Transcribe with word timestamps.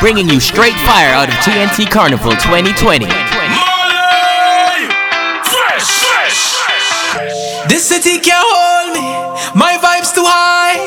bringing 0.00 0.28
you 0.28 0.38
straight 0.38 0.78
fire 0.86 1.12
out 1.12 1.28
of 1.28 1.34
T&T 1.42 1.90
Carnival 1.90 2.30
2020. 2.30 3.06
This 7.68 7.88
city 7.88 8.18
can't 8.18 8.46
hold 8.46 8.94
me, 8.94 9.02
my 9.58 9.76
vibe's 9.82 10.12
too 10.12 10.24
high. 10.24 10.78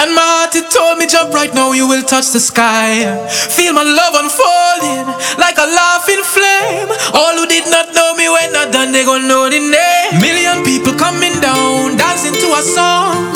And 0.00 0.14
my 0.14 0.24
heart, 0.24 0.56
it 0.56 0.70
told 0.72 0.98
me, 0.98 1.06
jump 1.06 1.32
right 1.32 1.52
now, 1.54 1.72
you 1.72 1.86
will 1.86 2.02
touch 2.02 2.32
the 2.32 2.40
sky. 2.40 3.04
Feel 3.28 3.72
my 3.72 3.84
love 3.84 4.14
unfolding 4.16 5.06
like 5.38 5.56
a 5.58 5.68
laughing 5.68 6.24
flame. 6.24 6.88
All 7.14 7.36
who 7.36 7.46
did 7.46 7.68
not 7.70 7.94
know 7.94 8.14
me 8.14 8.28
when 8.28 8.52
not 8.52 8.72
done, 8.72 8.92
they 8.92 9.04
gon' 9.04 9.28
know 9.28 9.48
the 9.48 9.60
name. 9.60 10.20
Million 10.20 10.64
people 10.64 10.94
coming 10.94 11.38
down, 11.40 11.96
dancing 11.96 12.34
to 12.34 12.48
a 12.52 12.62
song. 12.62 13.33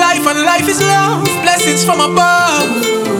Life 0.00 0.26
and 0.26 0.42
life 0.44 0.68
is 0.68 0.80
love, 0.80 1.24
blessings 1.44 1.84
from 1.84 2.00
above. 2.00 3.19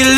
till 0.00 0.14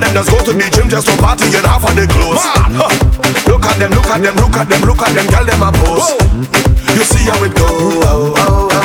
them 0.00 0.12
just 0.14 0.30
go 0.30 0.38
to 0.44 0.52
the 0.52 0.70
gym 0.72 0.88
just 0.88 1.06
to 1.08 1.16
party 1.20 1.44
and 1.44 1.66
half 1.66 1.84
of 1.84 1.94
the 1.94 2.06
clothes. 2.08 2.40
Huh. 2.40 2.88
Look 3.50 3.64
at 3.66 3.78
them, 3.78 3.90
look 3.92 4.06
at 4.06 4.22
them, 4.22 4.34
look 4.36 4.56
at 4.56 4.68
them, 4.68 4.82
look 4.82 5.02
at 5.02 5.12
them, 5.14 5.26
tell 5.28 5.44
them 5.44 5.62
a 5.62 5.70
pose. 5.72 6.16
You 6.96 7.04
see 7.04 7.24
how 7.28 7.42
it 7.44 7.54
goes. 7.54 8.70
We 8.70 8.79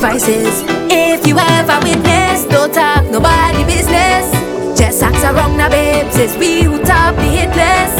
If 0.00 1.26
you 1.26 1.36
ever 1.36 1.80
witness, 1.82 2.44
don't 2.44 2.72
talk 2.72 3.04
nobody 3.10 3.64
business. 3.64 4.30
Just 4.78 5.02
ask 5.02 5.24
around 5.24 5.56
now, 5.56 5.68
babes, 5.68 6.16
it's 6.16 6.36
we 6.36 6.62
who 6.62 6.78
top 6.84 7.16
the 7.16 7.22
hit 7.22 7.50
list. 7.50 7.98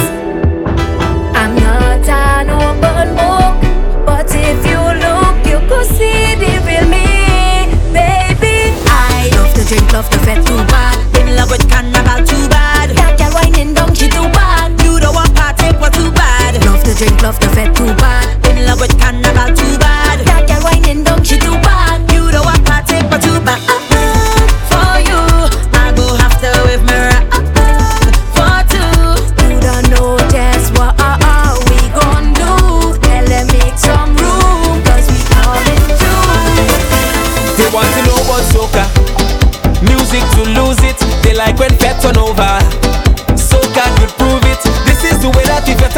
I'm 1.34 1.56
not 1.56 2.06
an 2.06 2.50
open 2.50 3.16
book, 3.18 4.06
but 4.06 4.30
if 4.30 4.62
you 4.64 4.78
look, 4.78 5.42
you 5.42 5.58
could 5.68 5.86
see 5.90 6.38
the 6.38 6.62
real 6.62 6.86
me, 6.86 7.66
baby. 7.90 8.70
I 8.86 9.28
love 9.34 9.52
to 9.54 9.64
drink, 9.66 9.92
love 9.92 10.08
to 10.10 10.18
fet 10.20 10.46
too 10.46 10.62
bad. 10.70 10.94
In 11.18 11.34
love 11.34 11.50
with 11.50 11.68
carnival, 11.68 12.24
too 12.24 12.48
bad. 12.48 12.90
That 12.94 13.18
girl 13.18 13.32
whining 13.34 13.74
down, 13.74 13.92
she 13.96 14.06
too 14.06 14.30
bad. 14.30 14.80
You 14.82 15.00
don't 15.00 15.16
want 15.16 15.34
party, 15.34 15.74
what 15.78 15.92
too 15.94 16.12
bad. 16.12 16.64
Love 16.64 16.84
to 16.84 16.94
drink, 16.94 17.20
love 17.22 17.40
to 17.40 17.48
fet 17.50 17.74
too 17.74 17.92
bad. 17.98 18.46
In 18.46 18.66
love 18.66 18.80
with 18.80 18.96
carnival, 19.00 19.27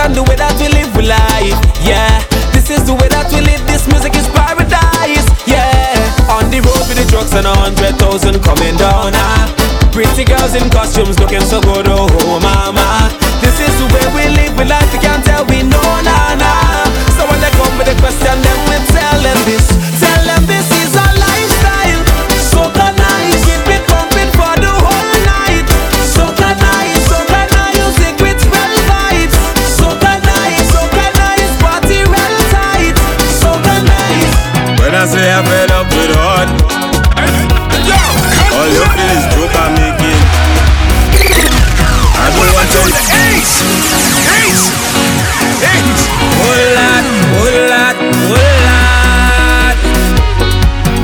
that 0.01 0.09
we 0.09 0.17
and 0.17 0.17
the 0.17 0.25
way 0.25 0.37
that 0.37 0.57
we 0.57 0.69
live 0.73 0.89
we 0.97 1.05
life. 1.05 1.57
Yeah, 1.85 2.09
this 2.57 2.73
is 2.73 2.89
the 2.89 2.97
way 2.97 3.09
that 3.13 3.29
we 3.33 3.45
live. 3.45 3.61
This 3.69 3.85
music 3.85 4.17
is 4.17 4.25
paradise. 4.33 5.29
Yeah, 5.45 6.33
on 6.33 6.49
the 6.49 6.65
road 6.65 6.85
with 6.89 6.97
the 6.97 7.05
drugs 7.13 7.37
and 7.37 7.45
a 7.45 7.53
hundred 7.53 8.01
thousand 8.01 8.41
coming 8.41 8.77
down. 8.81 9.13
Ah. 9.13 9.45
Pretty 9.93 10.25
girls 10.25 10.55
in 10.55 10.71
costumes 10.71 11.19
looking 11.21 11.45
so 11.45 11.61
good. 11.61 11.85
Oh, 11.91 12.09
mama. 12.41 13.13
This 13.45 13.61
is 13.61 13.73
the 13.77 13.87
way 13.93 14.07
we 14.17 14.25
live 14.33 14.57
we 14.57 14.65
life. 14.65 14.89
You 14.95 15.01
can't 15.05 15.25
tell 15.25 15.45
we 15.45 15.67
know, 15.67 15.91
nah, 16.01 16.39
nah. 16.39 16.87
So 17.19 17.27
when 17.29 17.41
they 17.43 17.53
come 17.59 17.75
with 17.77 17.91
a 17.91 17.97
question, 18.01 18.37
then 18.41 18.59
we 18.71 18.77
tell 18.95 19.19
them 19.21 19.39
this. 19.45 19.90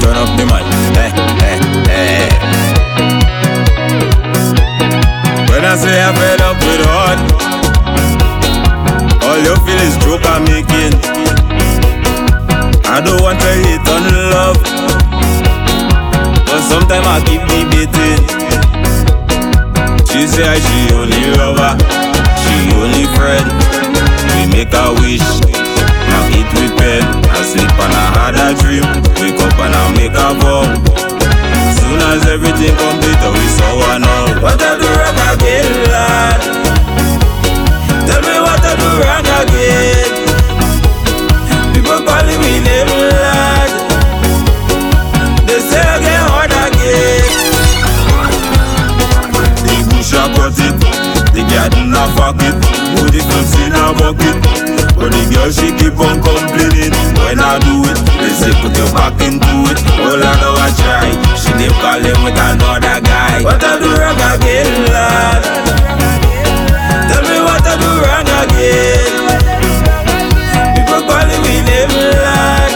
Turn 0.00 0.36
the 0.36 0.44
mic, 0.46 0.64
eh, 0.96 1.10
eh, 1.42 1.58
eh. 1.90 2.28
When 5.50 5.62
I 5.64 5.74
say 5.76 5.96
I 6.02 6.12
fed 6.14 6.40
up 6.42 6.56
with 6.66 6.82
hard, 6.86 7.18
all 9.24 9.38
you 9.38 9.54
feel 9.64 9.80
is 9.86 9.96
joke 10.04 10.24
I'm 10.26 10.44
making. 10.44 10.94
I 12.86 13.00
don't 13.00 13.20
want 13.22 13.40
to 13.40 13.50
hate 13.64 13.88
on 13.94 14.04
love, 14.32 14.58
but 16.46 16.60
sometimes 16.70 17.06
I 17.06 17.20
keep 17.26 17.42
debating. 17.50 18.22
She 20.06 20.26
say 20.26 20.60
she 20.60 20.94
only 20.94 21.22
lover, 21.36 21.76
friend. 23.16 23.46
We 24.36 24.46
make 24.52 24.72
a 24.76 24.92
wish, 25.00 25.24
now 26.08 26.22
eat 26.36 26.48
with 26.52 26.72
pen. 26.76 27.02
I 27.32 27.40
sleep 27.42 27.72
and 27.72 27.94
I 27.96 28.06
had 28.16 28.36
a 28.36 28.48
dream, 28.60 28.86
wake 29.20 29.40
up 29.40 29.56
and 29.58 29.74
I 29.74 29.84
make 29.96 30.16
a 30.16 30.28
vow. 30.36 30.64
Soon 31.76 32.00
as 32.12 32.22
everything 32.28 32.76
complete, 32.76 33.22
we 33.34 33.44
saw 33.56 33.72
one 33.88 34.04
out. 34.04 34.42
What 34.42 34.60
I 34.60 34.76
do 34.80 34.88
wrong 34.88 35.20
again, 35.32 35.70
lad? 35.92 36.40
Tell 38.06 38.22
me 38.22 38.36
what 38.44 38.60
I 38.60 38.72
do 38.80 38.88
wrong 39.00 39.28
again. 39.40 40.12
People 41.72 42.00
calling 42.06 42.40
me 42.40 42.52
name, 42.60 42.92
lad. 43.12 43.70
They 45.46 45.60
say 45.60 45.80
I 45.80 45.96
get 46.04 46.20
hard 46.28 46.52
again. 46.52 47.24
The 49.64 49.74
bush 49.90 50.12
a 50.12 50.22
cut 50.34 50.58
it, 50.66 50.76
the 51.34 51.42
garden 51.50 51.94
a 51.94 52.04
fuck 52.16 52.40
it, 52.40 52.75
the 53.16 53.24
clothes 53.24 53.54
in 53.64 53.72
a 53.72 53.84
bucket. 53.96 54.36
But 54.96 55.10
the 55.12 55.22
girl 55.32 55.48
she 55.48 55.72
keep 55.72 55.96
on 55.96 56.20
complaining 56.20 56.92
when 57.24 57.40
I 57.40 57.56
do 57.64 57.84
it. 57.88 57.98
They 58.20 58.32
say 58.36 58.52
put 58.60 58.76
your 58.76 58.88
back 58.92 59.16
into 59.24 59.72
it. 59.72 59.78
All 60.04 60.20
I 60.20 60.32
know 60.40 60.54
I 60.56 60.68
try. 60.76 61.08
She 61.36 61.50
keep 61.56 61.72
calling 61.80 62.18
with 62.24 62.36
another 62.36 63.00
guy. 63.00 63.40
What 63.42 63.62
I 63.64 63.80
do 63.80 63.88
wrong 63.96 64.20
again, 64.20 64.68
lad? 64.92 65.42
Tell 67.08 67.24
me 67.24 67.38
what 67.40 67.64
I 67.64 67.74
do 67.80 67.90
wrong 68.04 68.28
again. 68.44 69.12
People 70.76 71.02
calling 71.08 71.40
me 71.44 71.54
name, 71.64 71.92
lad. 72.20 72.72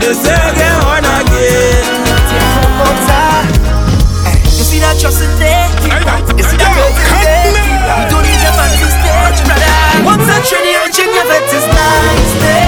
They 0.00 0.12
say 0.12 0.36
get 0.56 0.76
hard 0.84 1.04
again. 1.04 1.88
You 4.58 4.64
see 4.64 4.80
that 4.80 4.96
trust 5.00 5.22
in 5.22 5.30
vet 11.98 12.20
is 12.20 12.67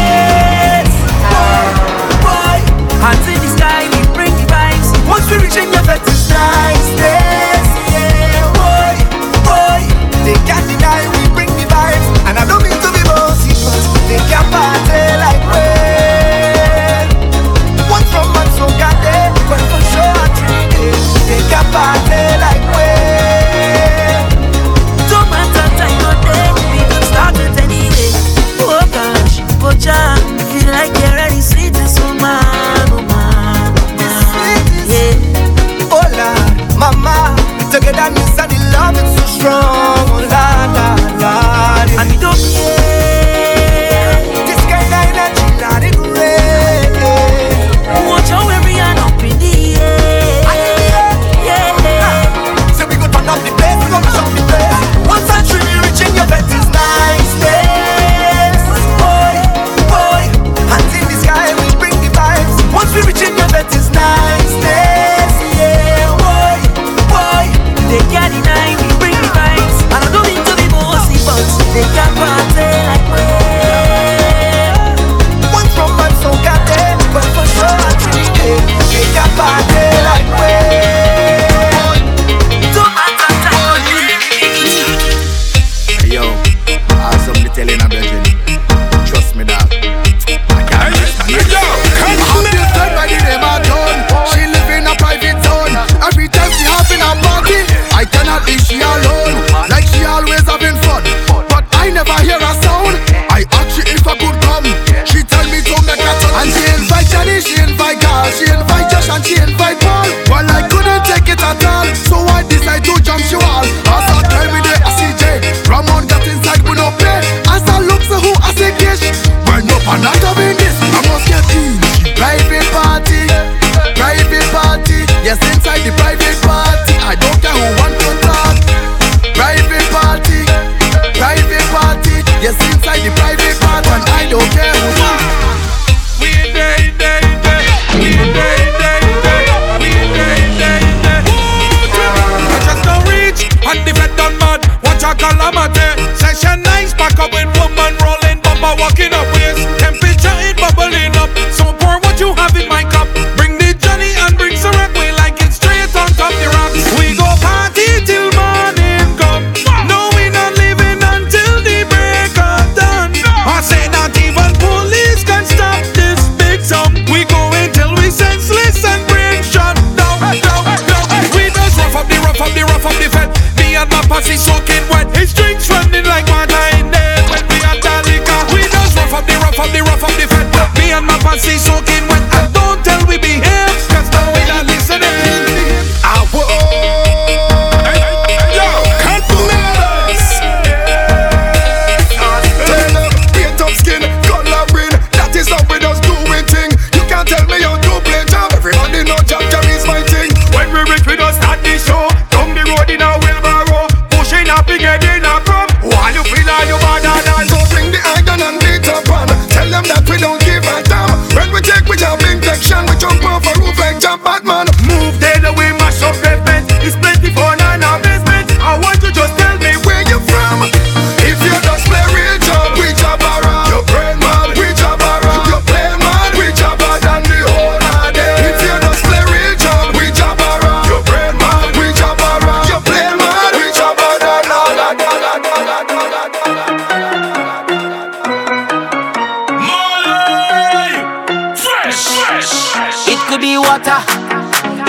It 243.13 243.19
could 243.29 243.41
be 243.41 243.57
water, 243.59 243.99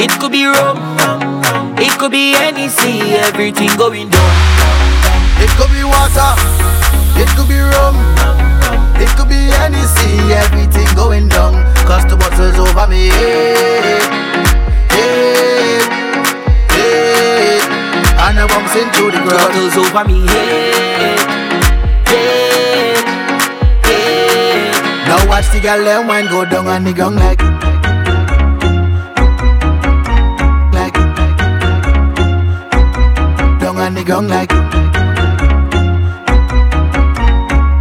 it 0.02 0.12
could 0.20 0.32
be 0.32 0.46
rum, 0.46 0.78
it 1.78 1.92
could 2.00 2.12
be 2.12 2.34
Hennessy, 2.34 3.00
everything 3.18 3.76
going 3.78 4.10
down. 4.10 4.32
It 5.42 5.50
could 5.58 5.72
be 5.72 5.84
water, 5.84 6.34
it 7.18 7.30
could 7.36 7.48
be 7.48 7.60
rum, 7.60 7.96
it 9.02 9.10
could 9.18 9.30
be 9.30 9.50
Hennessy, 9.50 10.34
everything 10.34 10.88
going 10.96 11.30
down. 11.30 11.54
Cause 11.86 12.06
the 12.06 12.16
bottle's 12.16 12.58
over 12.60 12.88
me. 12.88 14.21
And 18.32 18.40
I'm 18.40 18.48
bouncing 18.48 18.88
to 18.96 19.12
the 19.12 19.20
ground. 19.28 19.52
Bottles 19.52 19.76
over 19.76 20.06
me 20.08 20.26
head, 20.26 21.20
head, 22.08 23.04
head. 23.84 25.06
Now 25.06 25.28
watch 25.28 25.52
the 25.52 25.60
girl 25.60 25.84
them 25.84 26.08
wine 26.08 26.28
go 26.28 26.46
down 26.46 26.66
on 26.66 26.86
the 26.86 26.94
ground 26.94 27.18
like 27.18 27.42
Like 30.72 30.94
Down 33.60 33.76
on 33.76 33.96
the 33.96 34.04
ground 34.06 34.30
like 34.30 34.54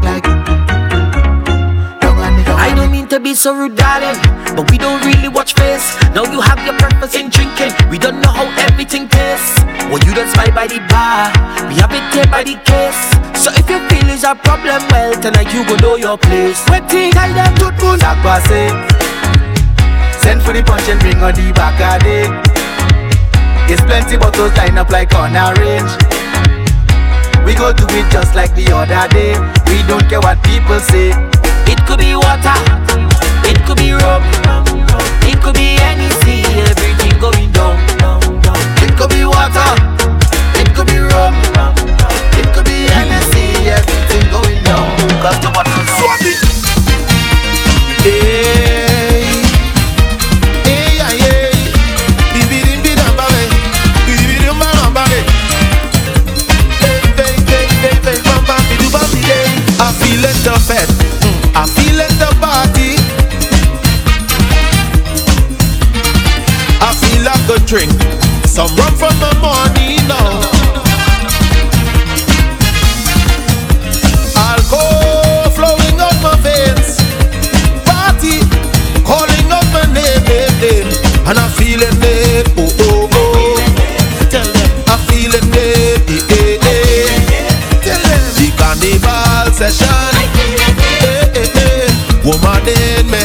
Like 0.02 0.25
Down 2.00 2.19
on 2.19 2.37
the 2.37 2.42
ground 2.42 2.61
I 2.61 2.75
don't 2.75 2.90
mean 2.90 3.07
to 3.07 3.21
be 3.21 3.35
so 3.35 3.54
rude, 3.54 3.76
darling, 3.76 4.19
but 4.57 4.69
we 4.69 4.78
don't 4.78 5.04
really 5.07 5.28
watch 5.28 5.54
face. 5.54 5.95
Now 6.12 6.25
you 6.25 6.40
have 6.40 6.59
your 6.66 6.76
purpose 6.76 7.14
in 7.14 7.30
drinking. 7.30 7.71
We 7.88 7.99
don't 7.99 8.21
know 8.21 8.33
how 8.33 8.50
everything 8.66 9.07
tastes. 9.07 9.70
Well, 9.91 9.99
you 10.07 10.15
don't 10.15 10.31
smile 10.31 10.55
by 10.55 10.67
the 10.71 10.79
bar, 10.87 11.35
we 11.67 11.75
have 11.83 11.91
it 11.91 12.07
here 12.15 12.31
by 12.31 12.47
the 12.47 12.55
case. 12.63 13.03
So 13.43 13.51
if 13.59 13.69
you 13.69 13.83
feel 13.91 14.09
is 14.09 14.23
a 14.23 14.35
problem, 14.35 14.87
well, 14.91 15.13
tonight 15.21 15.53
you 15.53 15.67
go 15.67 15.75
know 15.83 15.97
your 15.97 16.17
place. 16.17 16.63
Waiting, 16.71 17.11
tell 17.11 17.35
them 17.35 17.55
to 17.59 17.71
moon. 17.83 17.99
Passe 18.23 18.69
Send 20.21 20.43
for 20.43 20.53
the 20.53 20.63
punch 20.63 20.89
and 20.89 21.01
bring 21.01 21.17
on 21.25 21.33
the 21.33 21.53
back 21.57 21.81
of 21.81 22.07
it 22.07 22.29
It's 23.71 23.81
plenty 23.83 24.17
bottles 24.19 24.55
lined 24.57 24.79
up 24.79 24.91
like 24.91 25.15
on 25.15 25.35
a 25.35 25.55
range 25.57 25.91
We 27.47 27.55
go 27.55 27.73
do 27.73 27.87
it 27.97 28.07
just 28.13 28.35
like 28.35 28.55
the 28.55 28.69
other 28.73 29.09
day 29.09 29.41
We 29.73 29.81
don't 29.89 30.05
care 30.09 30.21
what 30.21 30.43
people 30.45 30.79
say 30.81 31.17
It 31.65 31.81
could 31.89 31.99
be 31.99 32.15
water, 32.15 32.61
it 33.49 33.59
could 33.65 33.79
be 33.79 33.93
rum, 33.93 34.23
it 35.25 35.41
could 35.41 35.55
be 35.55 35.81
any 35.81 36.11
sea, 36.21 36.45
everything 36.69 37.19
going 37.21 37.51
down. 37.53 38.30
Could 39.00 39.16
be 39.16 39.25
water 39.25 39.73
It 40.61 40.69
could 40.76 40.87
be 40.87 40.99
rum 40.99 41.33
It 42.37 42.52
could 42.52 42.66
be 42.66 42.85
Hennessy 42.92 43.64
Everything 43.64 44.28
going 44.28 44.62
down 44.62 44.92
Cause 45.25 45.40
the 45.40 45.49
bottles 45.49 45.88
Swap 45.97 46.21
it. 46.21 46.37
Hey 48.04 49.25
Hey, 50.69 51.00
yeah, 51.00 51.12
yeah 51.16 51.49
Bibidim-bidam-bam-eh. 52.37 53.49
Bibidim-bam-bam-eh. 54.04 55.25
Hey, 56.85 57.00
hey, 57.16 57.35
hey, 57.49 57.66
hey, 57.80 57.97
hey, 58.04 58.19
bam-bam-bidu-bam-bidey. 58.21 59.49
I 59.80 59.88
feel 59.97 60.25
it 60.28 60.37
the 60.45 60.54
fed, 60.61 60.88
mm, 61.25 61.57
I 61.57 61.64
feel 61.64 62.00
it 62.04 62.12
the 62.21 62.28
party. 62.37 63.00
I 66.83 66.92
feel 67.00 67.23
like 67.25 67.49
a 67.49 67.59
drink, 67.66 67.92
some 68.61 68.76
rum 68.76 68.95
from 68.95 69.17
the 69.25 69.33
morning 69.40 69.97
now. 70.05 70.37
Alcohol 74.37 75.49
flowing 75.57 75.97
out 75.97 76.19
my 76.21 76.37
veins, 76.45 77.00
party 77.88 78.37
calling 79.09 79.49
out 79.49 79.64
my 79.73 79.85
name, 79.97 80.23
name, 80.29 80.55
name, 80.61 80.88
and 81.29 81.38
I'm 81.38 81.50
feeling 81.57 81.97
it. 82.05 82.52
Oh 82.61 82.69
oh 82.85 83.09
oh, 83.21 83.57
tell 84.29 84.45
them 84.45 84.71
I'm 84.93 85.00
feeling 85.09 85.49
it. 85.57 86.05
Eh, 86.11 86.21
eh, 86.37 86.73
eh. 86.75 87.09
Tell 87.81 88.02
them 88.09 88.25
the 88.37 88.47
carnival 88.61 89.49
session. 89.57 90.12
Eh, 91.00 91.33
eh, 91.33 91.61
eh. 91.64 91.88
Woman 92.29 92.69
in 92.69 93.09
my 93.09 93.25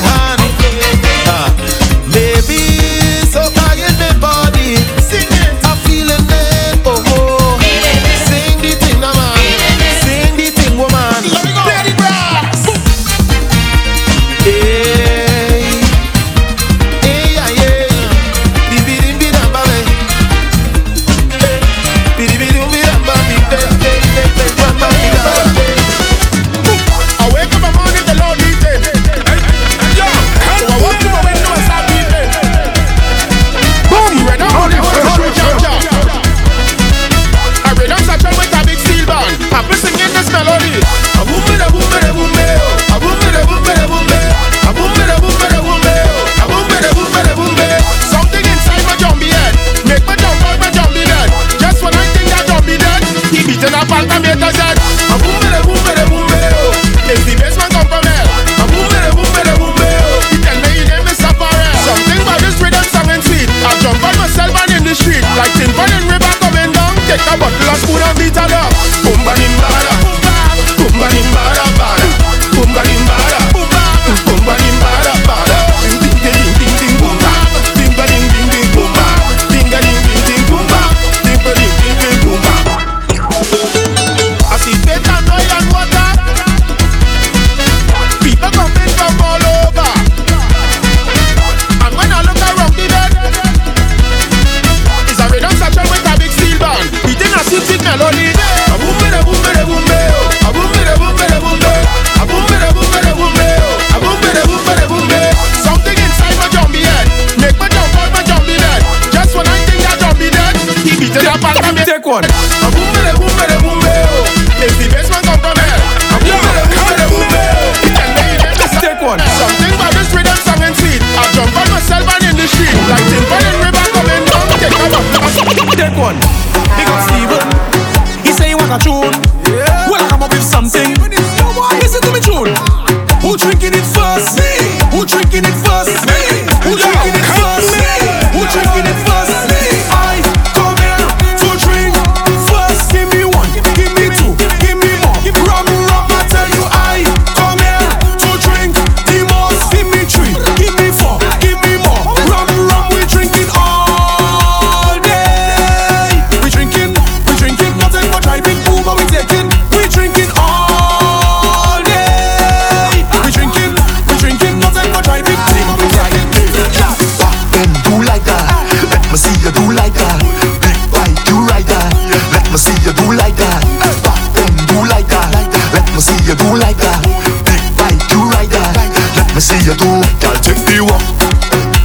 you 179.65 179.73
do 179.77 179.85
Girl, 180.21 180.37
take 180.41 180.61
the 180.61 180.85
walk 180.85 181.01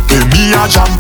Give 0.07 0.27
me 0.33 0.53
a 0.53 0.69
jump. 0.69 1.00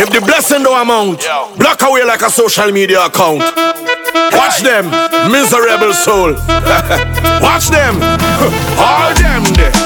If 0.00 0.08
the 0.08 0.20
blessing 0.22 0.62
don't 0.62 0.80
amount, 0.80 1.20
block 1.58 1.82
away 1.82 2.04
like 2.04 2.22
a 2.22 2.30
social 2.30 2.72
media 2.72 3.04
account. 3.04 3.40
Watch 4.32 4.62
them, 4.62 4.88
miserable 5.30 5.92
soul. 5.92 6.32
Watch 7.44 7.68
them, 7.68 8.00
all 8.80 9.12
them 9.12 9.44
there. 9.52 9.79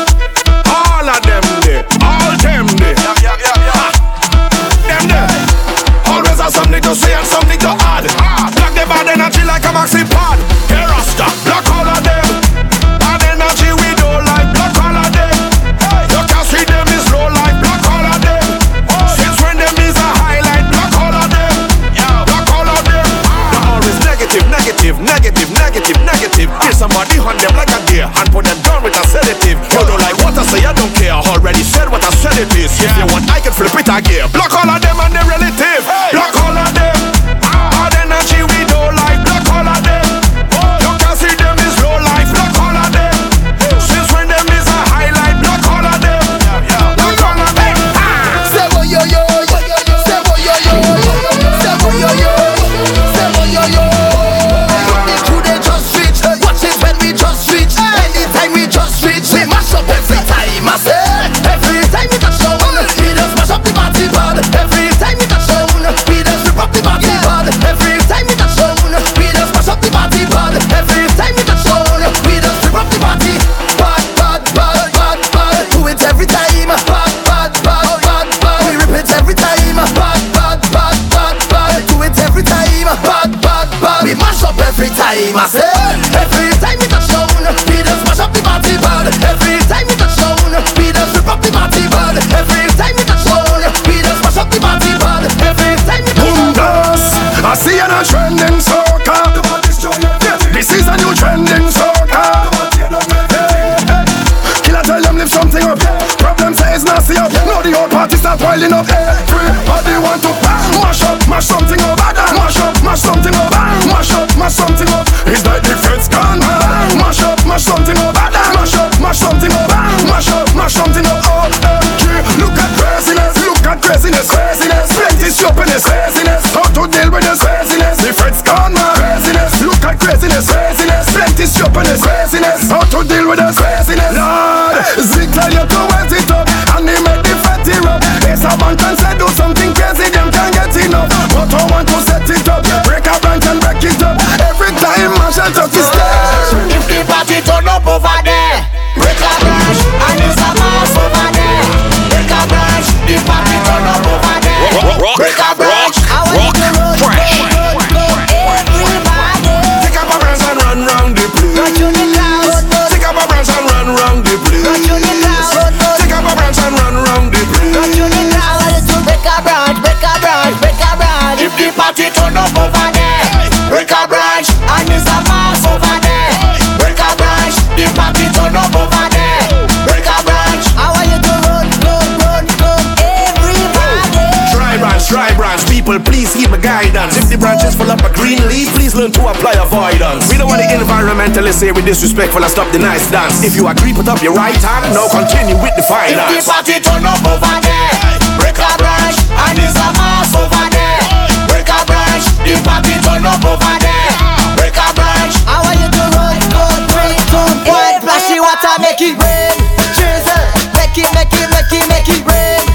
Environmentalists 191.24 191.64
say 191.64 191.72
we 191.72 191.80
disrespectful 191.80 192.42
and 192.42 192.52
stop 192.52 192.70
the 192.70 192.78
nice 192.78 193.10
dance. 193.10 193.42
If 193.42 193.56
you 193.56 193.66
agree, 193.66 193.94
put 193.94 194.08
up 194.08 194.20
your 194.20 194.34
right 194.34 194.52
hand. 194.60 194.92
Now 194.92 195.08
continue 195.08 195.56
with 195.56 195.72
the 195.72 195.80
finance. 195.88 196.20
If 196.36 196.44
the 196.44 196.52
party 196.52 196.76
turn 196.84 197.00
up 197.00 197.24
over 197.24 197.56
there, 197.64 197.92
break 198.36 198.60
a 198.60 198.72
branch 198.76 199.16
and 199.32 199.56
it's 199.56 199.72
a 199.72 199.88
mass 199.96 200.36
over 200.36 200.68
there. 200.68 201.00
Break 201.48 201.64
a 201.64 201.80
branch, 201.88 202.28
the 202.44 202.52
party 202.60 202.92
turn 203.00 203.24
up 203.24 203.40
over 203.40 203.74
there. 203.80 204.12
Break 204.60 204.76
a 204.76 204.88
branch. 204.92 205.40
I 205.48 205.64
want 205.64 205.80
you 205.80 205.88
to 205.96 206.04
run, 206.12 206.36
run, 206.52 206.80
run, 206.92 207.16
run. 207.32 207.56
Boy, 207.64 208.04
flashy 208.04 208.36
water 208.36 208.76
make 208.84 209.00
it 209.00 209.16
rain. 209.16 209.56
Chaser, 209.96 210.44
make 210.76 210.92
it, 211.00 211.08
make 211.16 211.32
it, 211.32 211.48
make 211.48 211.72
it, 211.72 211.84
make 211.88 212.08
it 212.12 212.20
rain. 212.28 212.73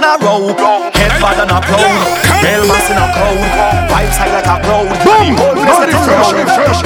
in 0.00 0.08
a 0.08 0.16
row. 0.24 0.48
Head 0.96 1.12
bad 1.20 1.44
and 1.44 1.52
a 1.52 1.60
proud. 1.60 2.00
Bell 2.40 2.64
mass 2.66 2.88
in 2.88 2.96
a 2.96 3.06
crowd. 3.12 3.36
Vibes 3.92 4.16
high 4.16 4.32
like 4.32 4.48
a 4.48 4.56
cloud. 4.64 4.88
Boom! 5.04 5.36
Body 5.36 5.92
fresh, 5.92 6.32
fresh. 6.56 6.80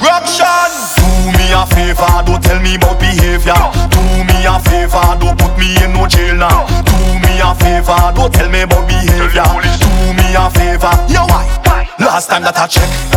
Ruction! 0.00 0.72
Do 0.96 1.06
me 1.36 1.52
a 1.52 1.66
favor, 1.68 2.14
don't 2.24 2.42
tell 2.42 2.60
me 2.60 2.76
about 2.76 2.98
behavior. 2.98 3.60
Do 3.92 4.00
me 4.24 4.46
a 4.48 4.56
favor, 4.60 5.04
don't 5.20 5.36
put 5.38 5.52
me 5.58 5.76
in 5.84 5.92
no 5.92 6.06
jail 6.08 6.34
now. 6.34 6.64
Do 6.88 6.96
me 7.20 7.40
a 7.44 7.52
favor, 7.60 8.12
don't 8.16 8.32
tell 8.32 8.48
me 8.48 8.62
about 8.62 8.88
behavior. 8.88 9.44
Do 9.84 9.90
me 10.16 10.32
a 10.32 10.48
favor, 10.48 10.94
yeah 11.12 11.26
why? 11.28 11.44
Last 12.00 12.30
time 12.30 12.42
that 12.42 12.56
I 12.56 12.66
checked. 12.66 13.13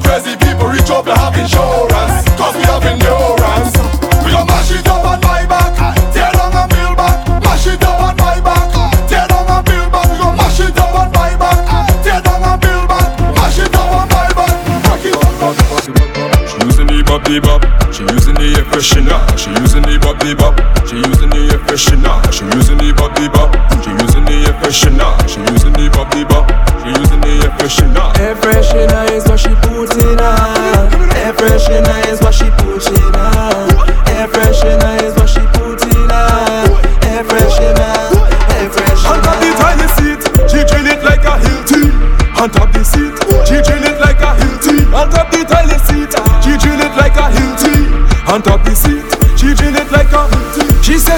crazy. 0.00 0.43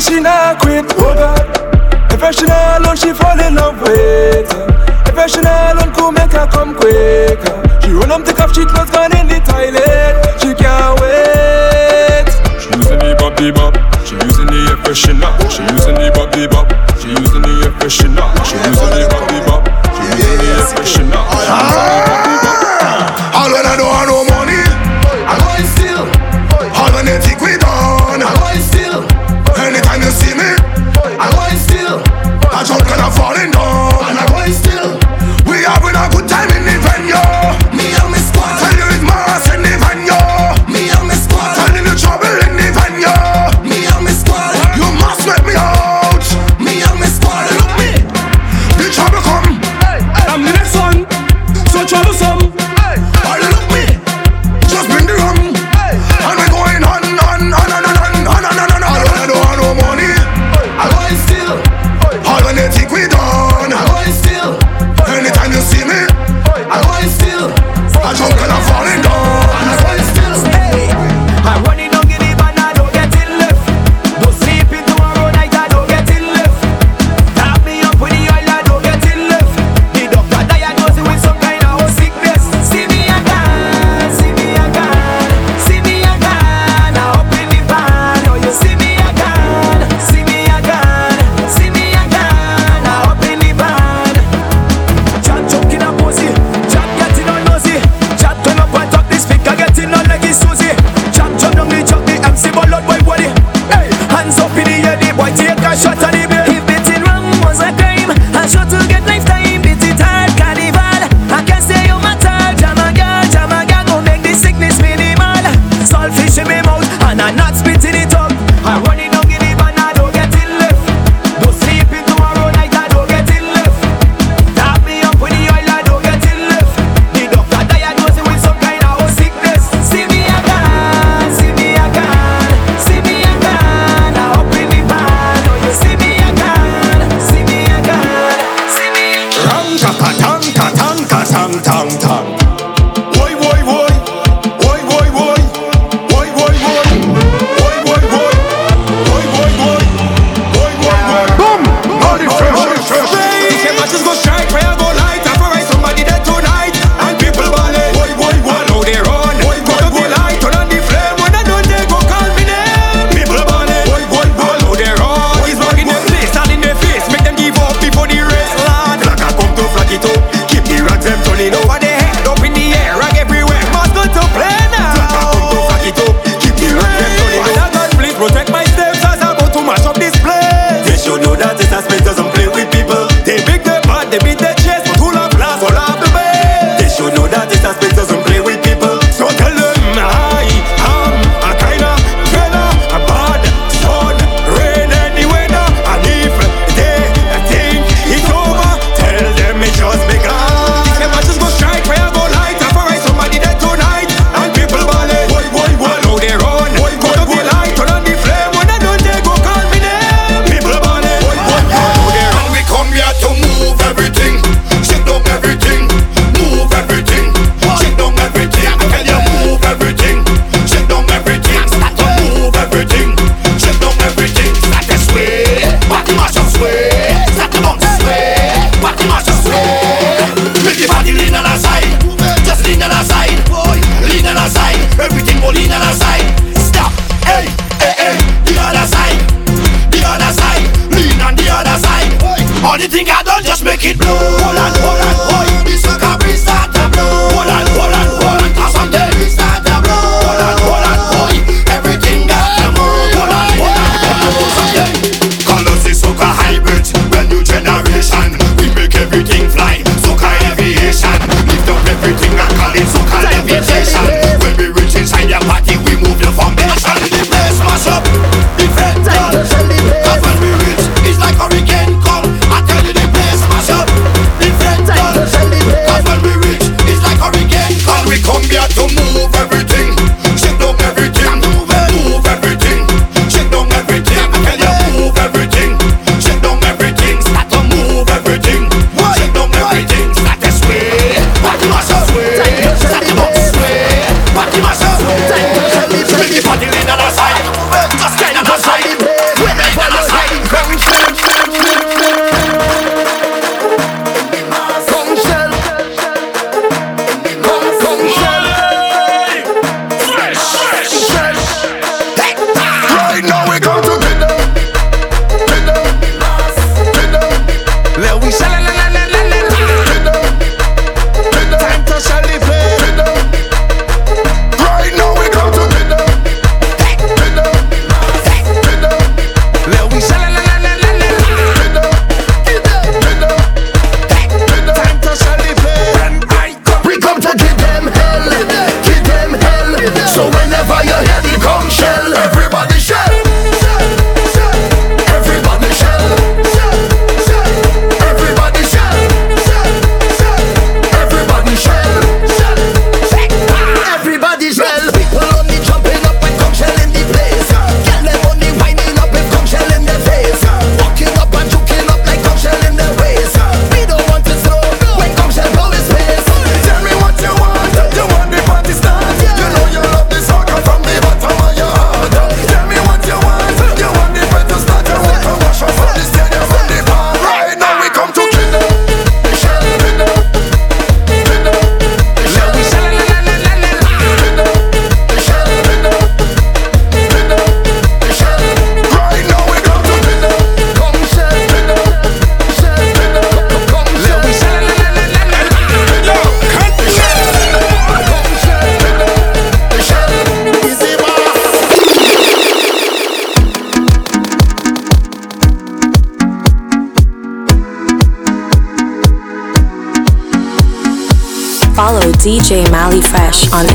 say 0.00 0.14
she 0.14 0.20
not 0.20 0.60
quit, 0.60 0.84
oh 0.98 1.14
God. 1.14 2.12
If 2.12 2.34
she 2.34 2.46
not 2.46 2.80
alone, 2.80 2.96
she 2.96 3.12
fall 3.12 3.38
in 3.40 3.54
love 3.54 3.80
with 3.80 4.50
her. 4.52 4.66
If 5.06 5.30
she 5.30 5.40
not 5.40 5.76
alone, 5.76 5.94
could 5.94 6.12
make 6.12 6.32
her 6.32 6.46
come 6.46 6.74
quicker. 6.74 7.54
She 7.82 7.92
run 7.92 8.10
up 8.10 8.24
the 8.24 8.32
cup, 8.32 8.54
she 8.54 8.64
clothes 8.64 8.90
gone 8.90 9.14
in 9.16 9.28
the 9.28 9.40
toilet. 9.44 10.16
She 10.40 10.54
can't 10.54 11.00
wait. 11.00 12.28
She 12.60 12.68
using 12.76 12.98
the 12.98 13.14
body 13.18 13.50
bop, 13.52 13.74
she 14.04 14.14
using 14.16 14.46
the 14.46 14.74
efficient, 14.74 15.22
she 15.50 15.62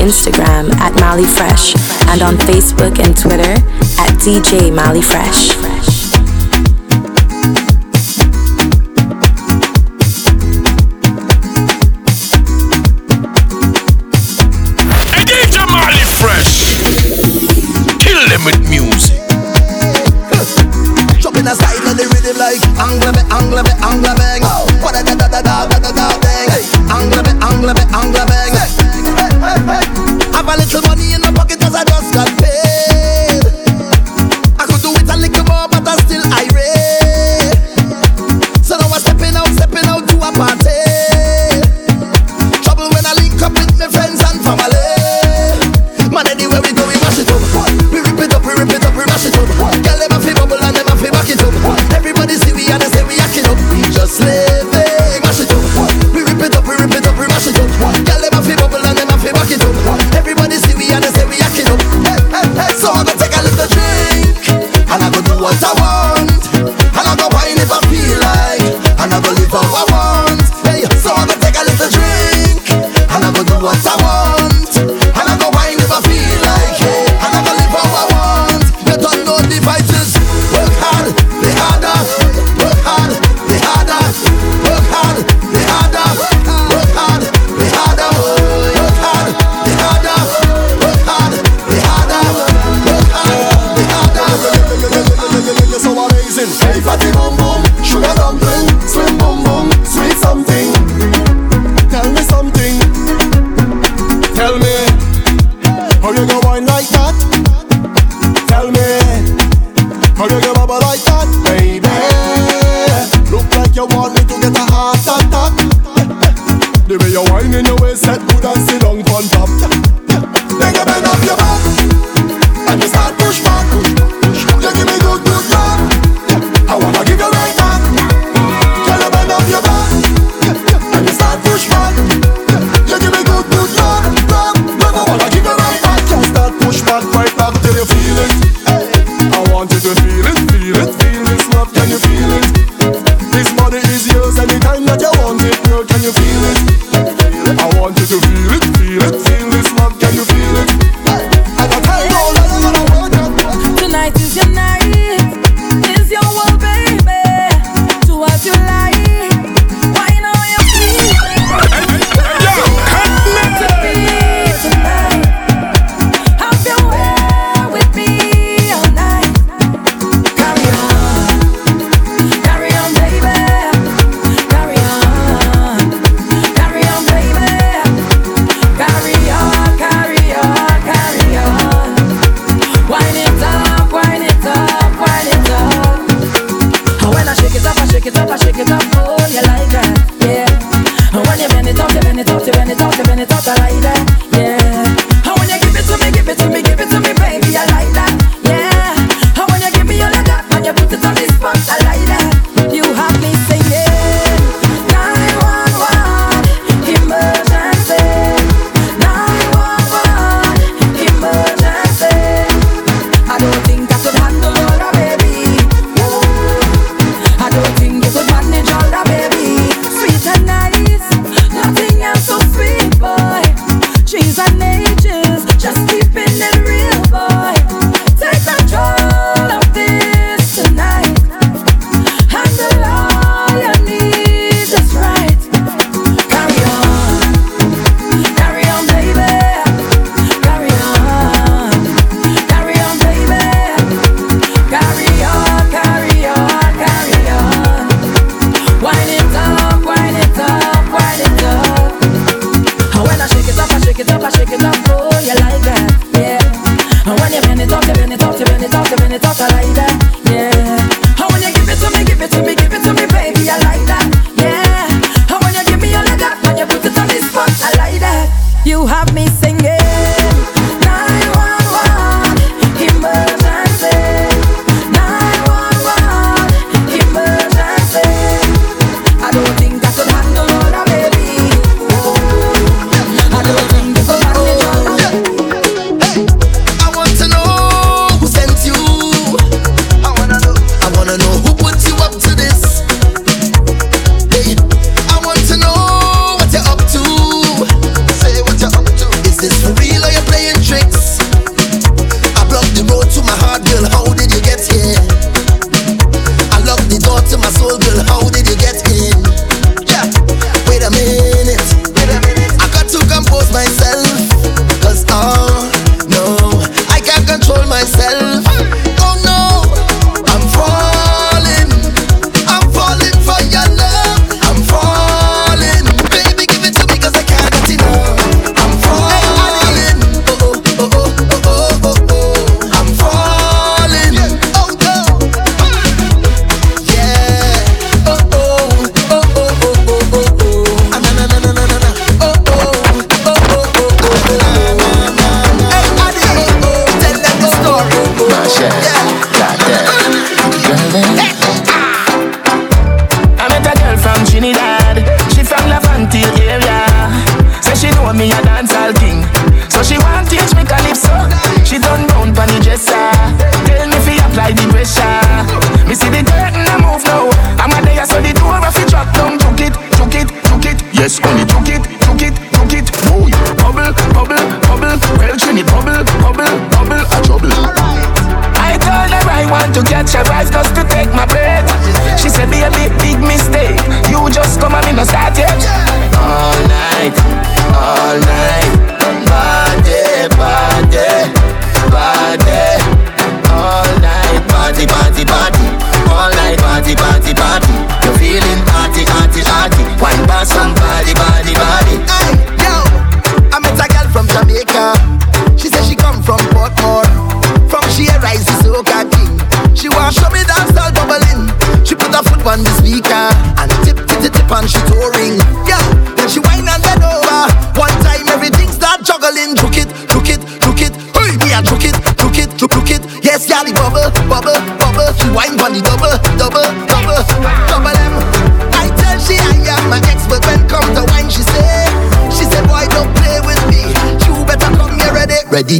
Instagram 0.02 0.68
at 0.80 0.92
Mali 1.00 1.26
Fresh 1.26 1.76
and 2.08 2.22
on 2.22 2.34
Facebook 2.34 2.98
and 2.98 3.16
Twitter 3.16 3.52
at 4.02 4.18
DJ 4.18 4.74
Mali 4.74 5.00
Fresh. 5.00 5.71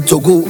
Chỗ 0.01 0.42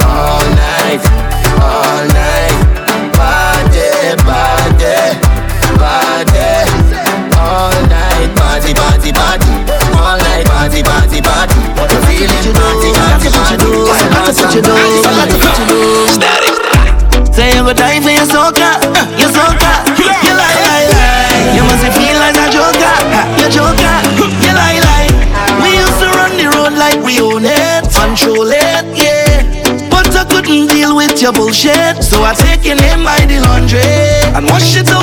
Shit. 34.63 35.02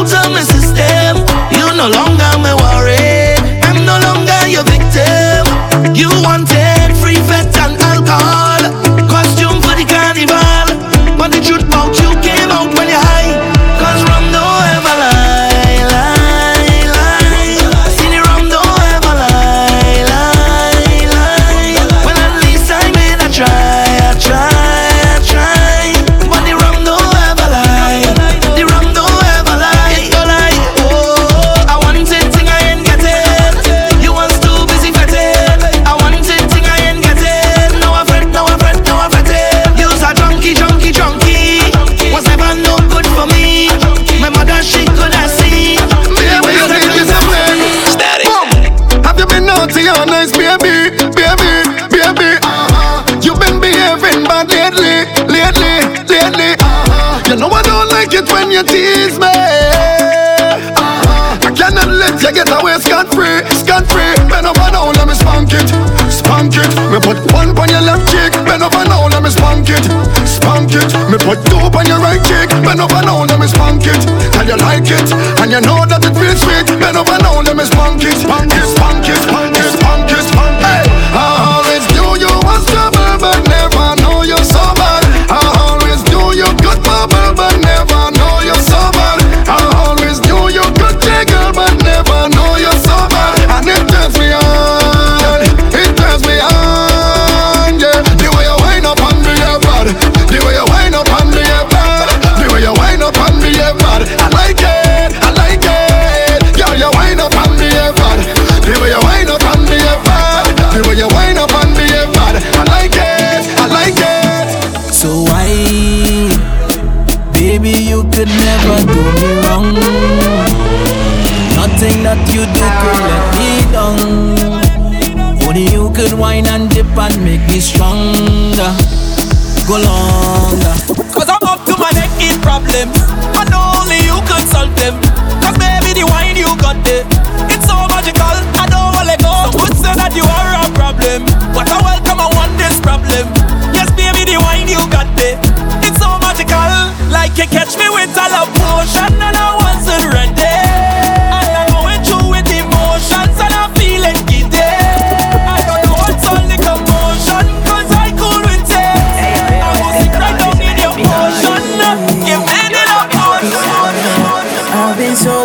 no 72.80 72.88
van 72.88 73.09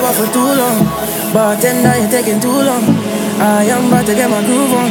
sober 0.05 0.26
for 0.26 0.32
too 0.32 0.50
long. 0.61 0.84
Bartender, 1.32 1.96
you're 1.98 2.11
taking 2.11 2.40
too 2.40 2.50
long. 2.52 2.84
I 3.40 3.64
am 3.64 3.88
about 3.88 4.07
to 4.07 4.14
get 4.14 4.28
my 4.30 4.44
groove 4.44 4.72
on. 4.72 4.90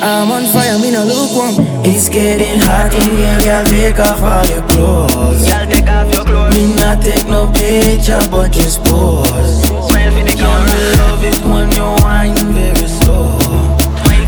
I'm 0.00 0.30
on 0.30 0.44
fire, 0.52 0.78
me 0.78 0.90
no 0.90 1.04
lukewarm. 1.04 1.54
It's 1.84 2.08
getting 2.08 2.60
hot 2.60 2.94
in 2.94 3.16
here, 3.16 3.38
girl. 3.42 3.64
Take 3.64 3.98
off 3.98 4.22
all 4.22 4.46
your 4.46 4.62
clothes. 4.68 5.46
Girl, 5.46 5.66
take 5.66 5.88
off 5.88 6.12
your 6.14 6.24
clothes. 6.24 6.54
Me 6.54 6.74
not 6.74 7.02
take 7.02 7.26
no 7.26 7.50
picture, 7.50 8.22
but 8.30 8.52
just 8.52 8.84
pose. 8.84 9.26
Girl, 9.68 10.64
the 10.66 10.78
love 10.98 11.24
it 11.24 11.38
when 11.42 11.70
you 11.72 11.88
whine 12.02 12.36
very 12.54 12.88
slow. 12.88 13.38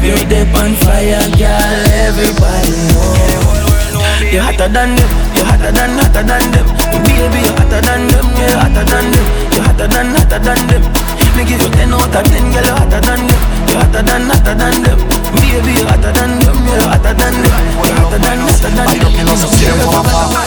You're 0.02 0.24
deep 0.26 0.54
on 0.58 0.74
fire, 0.82 1.22
girl. 1.38 1.80
Everybody 2.06 2.74
knows. 2.90 4.32
You're 4.32 4.42
hotter 4.42 4.68
than 4.68 4.94
them. 4.94 5.10
You're 5.34 5.44
hotter 5.44 5.72
than 5.72 5.90
hotter 5.98 6.24
than 6.24 6.44
them. 6.54 6.66
Baby, 7.04 7.46
you're 7.46 7.56
hotter 7.58 7.82
than 7.82 8.06
them. 8.08 8.26
Yeah, 8.38 8.58
hotter 8.62 8.84
than 8.90 9.10
them. 9.12 9.49
You 9.60 9.66
hotter 9.66 9.88
than 9.88 10.16
hotter 10.16 10.40
than 10.40 10.56
them. 10.72 10.82
Me 11.36 11.44
give 11.44 11.60
you 11.60 11.68
ten 11.68 11.92
out 11.92 12.08
of 12.08 12.24
ten, 12.32 12.48
girl. 12.48 12.64
You 12.64 12.72
hotter 12.80 13.00
than 13.04 13.28
them. 13.28 13.40
You 13.68 13.76
hotter 13.76 14.00
than 14.08 14.22
hotter 14.32 14.54
than 14.56 14.72
them. 14.80 14.98
Baby, 15.36 15.76
you 15.76 15.84
hotter 15.84 16.12
than 16.16 16.40
them. 16.40 16.56
You 16.64 16.88
hotter 16.88 17.12
than 17.12 17.34
them. 17.44 17.52
You 17.84 17.92
hotter 17.92 18.18
than 18.24 18.40
hotter 18.40 18.72
than 18.72 18.88
them. 18.88 19.20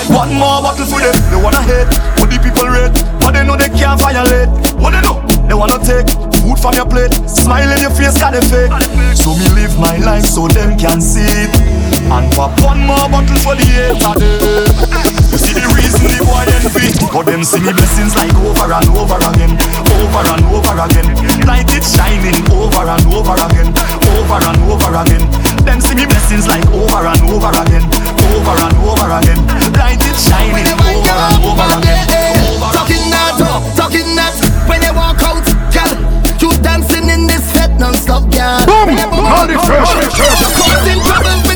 One 0.10 0.34
more 0.34 0.66
bottle 0.66 0.90
for 0.90 0.98
them. 0.98 1.14
They 1.30 1.38
wanna 1.38 1.62
hate, 1.62 1.94
but 2.18 2.26
the 2.26 2.42
people 2.42 2.66
rate. 2.66 2.90
But 3.22 3.38
they 3.38 3.46
know 3.46 3.56
they 3.56 3.70
can't 3.70 4.02
violate. 4.02 4.50
What 4.82 4.98
they 4.98 5.02
know? 5.06 5.22
They 5.46 5.54
wanna 5.54 5.78
take. 5.78 6.33
Food 6.44 6.60
from 6.60 6.76
your 6.76 6.84
plate, 6.84 7.16
smile 7.24 7.72
in 7.72 7.80
your 7.80 7.96
face 7.96 8.20
can 8.20 8.36
fake. 8.52 8.68
So 9.16 9.32
me 9.32 9.48
live 9.56 9.80
my 9.80 9.96
life 10.04 10.28
so 10.28 10.52
them 10.52 10.76
can 10.76 11.00
see 11.00 11.24
it. 11.24 11.56
And 12.12 12.28
pop 12.36 12.52
one 12.60 12.84
more 12.84 13.08
bottle 13.08 13.40
for 13.40 13.56
the 13.56 13.64
hate 13.64 14.04
of 14.04 14.20
them. 14.20 14.68
You 15.32 15.40
see 15.40 15.56
the 15.56 15.64
reason 15.72 16.04
the 16.04 16.20
boy 16.20 16.44
envy. 16.60 16.92
But 17.16 17.32
them 17.32 17.48
see 17.48 17.64
me 17.64 17.72
blessings 17.72 18.20
like 18.20 18.36
over 18.44 18.76
and 18.76 18.92
over 18.92 19.24
again, 19.24 19.56
over 19.88 20.24
and 20.36 20.44
over 20.52 20.76
again. 20.84 21.08
Light 21.48 21.72
it 21.72 21.88
shining 21.88 22.36
over 22.52 22.92
and 22.92 23.08
over 23.08 23.40
again, 23.40 23.72
over 24.12 24.44
and 24.44 24.60
over 24.68 24.92
again. 25.00 25.24
Them 25.64 25.80
see 25.80 25.96
me 25.96 26.04
blessings 26.04 26.44
like 26.44 26.68
over 26.76 27.08
and 27.08 27.24
over 27.24 27.56
again, 27.56 27.88
over 28.36 28.58
and 28.68 28.78
over 28.84 29.12
again. 29.16 29.40
Light 29.80 30.04
it 30.04 30.18
shining 30.20 30.68
over 30.92 31.08
and 31.08 31.40
over 31.40 31.72
again. 31.80 32.04
Talking 32.76 33.08
that, 33.16 33.32
talk, 33.40 33.64
talking 33.80 34.12
that. 34.20 34.36
When 34.68 34.84
they 34.84 34.92
walk 34.92 35.24
out 35.24 35.43
non-stop, 37.84 38.24
girl. 38.32 38.66
Boom! 38.66 38.96
Boom! 38.96 39.26
All 39.26 39.46
the. 39.46 41.53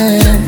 yeah. 0.00 0.39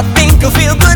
I 0.00 0.02
think 0.14 0.42
I 0.42 0.48
feel 0.48 0.74
good. 0.76 0.89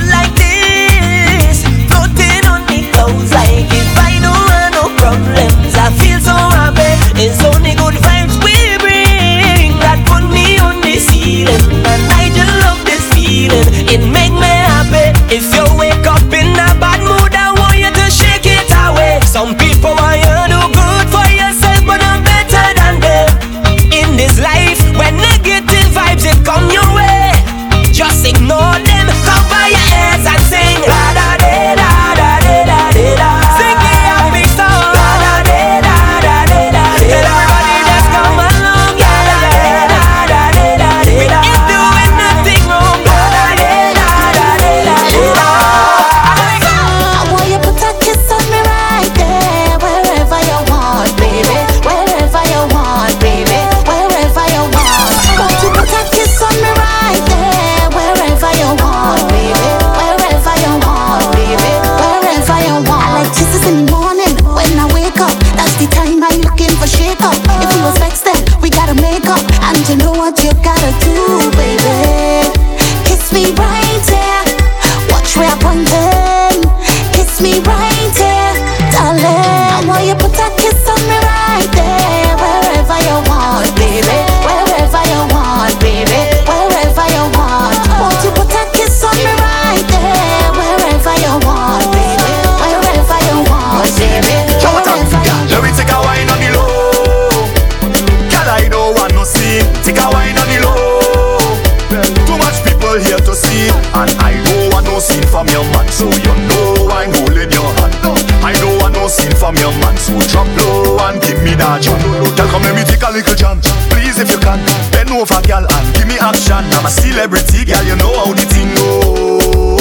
I'm 116.74 116.86
a 116.86 116.90
celebrity, 116.90 117.64
girl, 117.64 117.82
you 117.84 117.96
know 117.96 118.12
how 118.24 118.34
the 118.34 118.44
thing 118.44 118.74
go. 118.74 119.78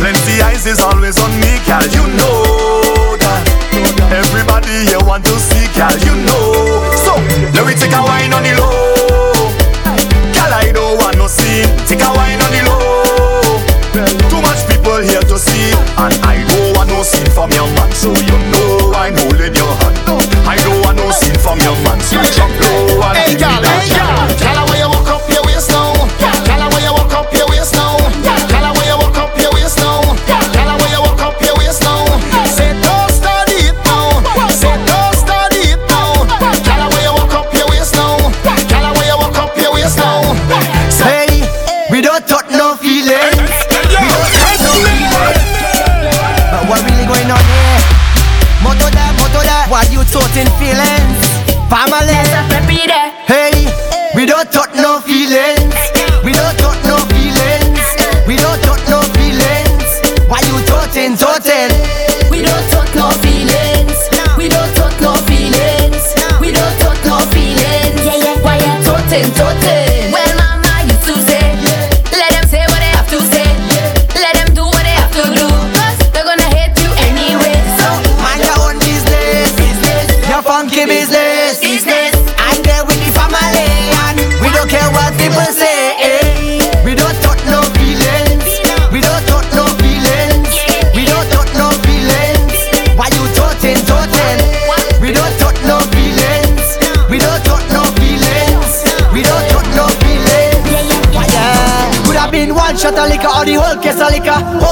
Plenty 0.00 0.42
eyes 0.42 0.66
is 0.66 0.80
always 0.80 1.18
on 1.18 1.30
me, 1.38 1.60
girl, 1.66 1.84
you 1.92 2.04
know 2.16 3.16
that. 3.20 3.44
Everybody 4.10 4.88
here 4.88 5.04
want 5.04 5.24
to 5.26 5.38
see, 5.38 5.68
girl, 5.76 5.96
you 6.00 6.16
know. 6.24 6.47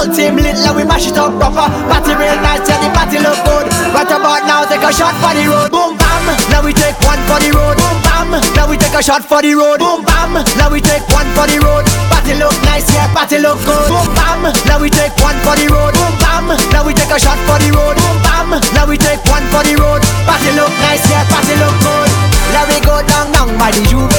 Whole 0.07 0.15
team 0.15 0.39
lit, 0.39 0.55
like 0.63 0.79
we 0.79 0.87
mash 0.87 1.11
it 1.11 1.19
up 1.19 1.35
proper. 1.35 1.67
Party 1.91 2.15
real 2.15 2.39
nice, 2.39 2.63
yeah, 2.71 2.79
the 2.79 2.87
party 2.95 3.19
look 3.19 3.35
good. 3.43 3.67
Right 3.91 4.07
about 4.07 4.47
now, 4.47 4.63
take 4.63 4.87
a 4.87 4.95
shot 4.95 5.19
for 5.19 5.35
the 5.35 5.51
road. 5.51 5.75
Boom 5.75 5.99
bam, 5.99 6.31
now 6.47 6.63
we 6.63 6.71
take 6.71 6.95
one 7.03 7.19
for 7.27 7.43
the 7.43 7.51
road. 7.51 7.75
Boom 7.75 7.99
bam, 8.07 8.31
now 8.55 8.71
we 8.71 8.79
take 8.79 8.95
a 8.95 9.03
shot 9.03 9.27
for 9.27 9.43
the 9.43 9.51
road. 9.59 9.83
Boom 9.83 10.07
bam, 10.07 10.39
now 10.55 10.71
we 10.71 10.79
take 10.79 11.03
one 11.11 11.27
for 11.35 11.51
the 11.51 11.59
road. 11.59 11.83
Party 12.07 12.39
look 12.39 12.55
nice, 12.63 12.87
yeah, 12.95 13.11
party 13.11 13.43
look 13.43 13.59
good. 13.67 13.91
Boom 13.91 14.07
bam, 14.15 14.47
now 14.71 14.79
we 14.79 14.95
take 14.95 15.11
one 15.19 15.35
for 15.43 15.59
the 15.59 15.67
road. 15.75 15.91
Boom 15.99 16.15
bam, 16.23 16.55
now 16.71 16.87
we 16.87 16.95
take 16.95 17.11
a 17.11 17.19
shot 17.19 17.43
for 17.43 17.59
the 17.59 17.75
road. 17.75 17.99
Boom 17.99 18.17
bam, 18.23 18.63
now 18.79 18.87
we 18.87 18.95
take 18.95 19.19
one 19.27 19.43
for 19.51 19.67
the 19.67 19.75
road. 19.75 20.07
Party 20.23 20.55
look 20.55 20.71
nice, 20.87 21.03
yeah, 21.11 21.27
party 21.27 21.59
look 21.59 21.75
good. 21.83 22.11
Now 22.55 22.63
we 22.71 22.79
go 22.79 23.03
down, 23.11 23.35
down 23.35 23.51
by 23.59 23.75
the 23.75 23.83
juve. 23.91 24.15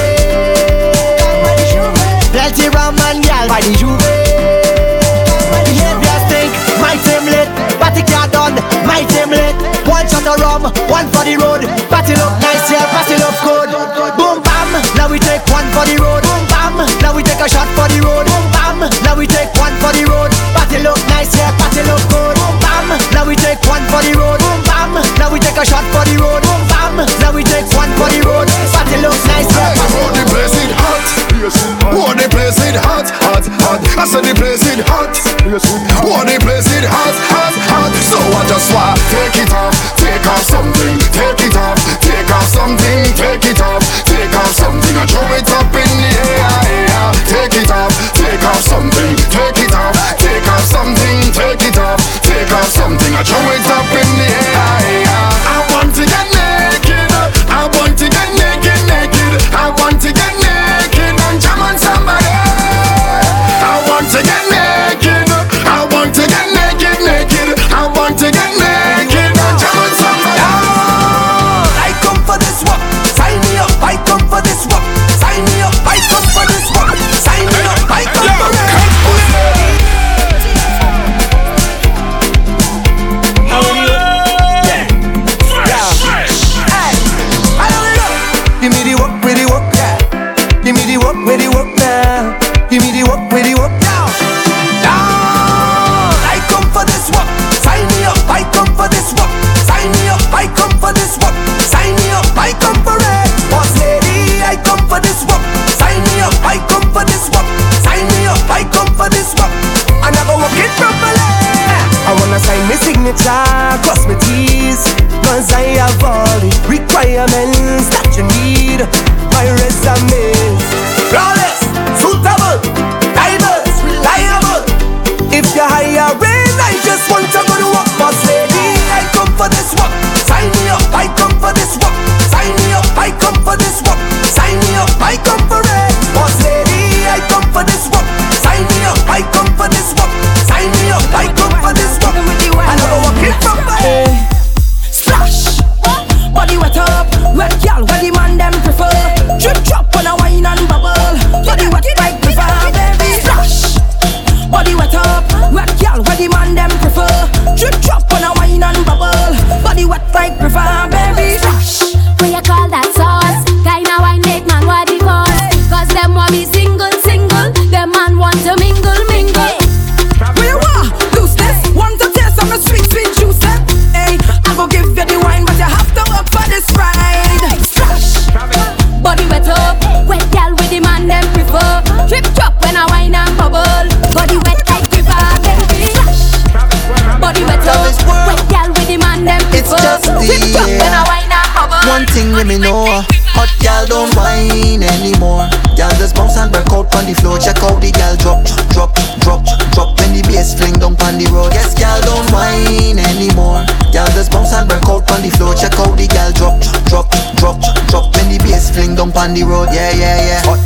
Plenty 2.35 2.67
rum 2.75 2.99
and 3.07 3.23
gal 3.23 3.47
by 3.47 3.63
the 3.63 3.71
juve. 3.79 4.76
Behavior 5.65 6.17
stink, 6.27 6.51
my 6.81 6.95
team 7.05 7.25
lit. 7.29 7.49
Party 7.81 8.03
car 8.03 8.27
done, 8.29 8.57
my 8.85 9.01
team 9.09 9.31
lit. 9.31 9.55
One 9.87 10.05
shot 10.09 10.27
of 10.27 10.37
rum, 10.43 10.63
one 10.91 11.07
for 11.13 11.23
the 11.23 11.39
road. 11.39 11.63
Party 11.87 12.13
look 12.17 12.33
nice, 12.43 12.67
yeah, 12.69 12.85
party 12.91 13.15
look 13.17 13.37
good. 13.41 13.69
Boom 14.19 14.43
bam, 14.43 14.69
now 14.99 15.07
we 15.07 15.17
take 15.19 15.43
one 15.47 15.67
for 15.71 15.85
the 15.87 15.95
road. 15.97 16.21
Boom 16.27 16.43
bam, 16.51 16.75
now 17.01 17.15
we 17.15 17.23
take 17.23 17.39
a 17.39 17.47
shot 17.47 17.69
for 17.77 17.87
the 17.87 17.99
road. 18.03 18.27
Boom 18.27 18.45
bam, 18.51 18.79
now 19.07 19.15
we 19.15 19.25
take 19.25 19.49
one 19.55 19.73
for 19.79 19.91
the 19.95 20.03
road. 20.05 20.31
Party 20.53 20.83
look 20.83 20.99
nice, 21.07 21.31
yeah, 21.35 21.55
party 21.55 21.81
look 21.87 22.03
good. 22.11 22.35
Boom 22.35 22.55
bam, 22.59 22.87
now 23.15 23.23
we 23.23 23.35
take 23.39 23.61
one 23.63 23.83
for 23.87 24.03
the 24.03 24.11
road. 24.19 24.39
Boom 24.43 24.59
bam, 24.67 24.91
now 25.17 25.31
we 25.31 25.39
take 25.39 25.55
a 25.55 25.63
shot 25.65 25.85
for 25.95 26.03
the 26.03 26.19
road. 26.19 26.43
Boom 26.43 26.61
bam, 26.67 26.99
now 27.23 27.31
we 27.31 27.43
take 27.47 27.67
one 27.71 27.91
for 27.95 28.09
the 28.11 28.19
road. 28.27 28.47
Party 28.75 28.97
look 28.99 29.15
nice, 29.31 29.47
yeah. 29.55 29.73
Oh, 30.03 30.11
the 30.11 30.23
place 30.27 30.55
hot. 30.75 31.16
Oh, 31.37 32.17
the 32.17 32.25
place 32.33 32.57
it 32.65 32.73
hot, 32.81 33.05
hot, 33.21 33.45
hot. 33.61 33.77
I 33.93 34.09
said 34.09 34.25
the 34.25 34.33
place 34.33 34.65
it 34.73 34.81
hot. 34.89 35.13
Oh, 36.01 36.25
the 36.25 36.33
place 36.41 36.65
it 36.73 36.81
hot, 36.81 37.13
hot, 37.29 37.53
hot. 37.69 37.93
So 38.09 38.17
I 38.17 38.41
just 38.49 38.73
want 38.73 38.97
take 39.13 39.45
it 39.45 39.51
off, 39.53 39.69
take 40.01 40.25
off 40.25 40.41
something, 40.49 40.97
take 41.13 41.37
it 41.45 41.53
off, 41.53 41.77
take 42.01 42.25
off 42.33 42.47
something, 42.49 42.99
take 43.13 43.45
it 43.45 43.61
off, 43.61 43.85
take 44.09 44.33
off 44.33 44.49
something, 44.49 44.95
and 44.97 45.05
throw 45.05 45.29
it 45.37 45.45
up 45.53 45.69
in 45.77 45.91
the 46.01 46.09
air. 46.25 46.41
air. 46.73 47.13
Take 47.29 47.53
it 47.53 47.69
off, 47.69 47.93
take 48.17 48.41
off 48.41 48.61
something, 48.65 49.13
take 49.29 49.61
it 49.61 49.73
off, 49.77 49.93
take 50.17 50.41
off 50.49 50.65
something, 50.65 51.17
take 51.37 51.61
it 51.69 51.77
off, 51.77 52.01
take 52.25 52.49
off 52.49 52.69
something, 52.73 53.13
and 53.13 53.25
throw 53.29 53.45
it 53.53 53.67
up 53.77 53.85
in 53.93 54.09
the 54.17 54.25
air. 54.25 55.05
air. 55.05 55.29
I 55.53 55.57
want 55.69 55.93
to 55.93 56.01
get 56.01 56.27
naked, 56.33 56.56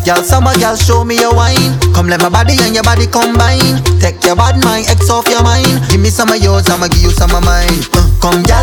gal, 0.06 0.24
summer 0.24 0.54
gal, 0.58 0.76
show 0.76 1.04
me 1.04 1.16
your 1.20 1.34
wine. 1.36 1.78
Come 1.93 2.08
let 2.08 2.22
my 2.22 2.30
body 2.30 2.56
and 2.62 2.74
your 2.74 2.84
body 2.84 3.08
combine. 3.08 3.82
Take 3.99 4.24
your 4.26 4.36
bad 4.36 4.58
mind, 4.64 4.88
X 4.89 5.10
off 5.10 5.28
your 5.28 5.43
mind. 5.43 5.68
Give 5.89 5.99
me 6.02 6.10
some 6.10 6.30
of 6.32 6.41
yours, 6.41 6.70
I'ma 6.70 6.88
give 6.88 7.02
you 7.04 7.12
some 7.12 7.32
of 7.36 7.43
mine. 7.43 7.70
Uh, 7.93 8.08
Come 8.22 8.43
gal, 8.43 8.61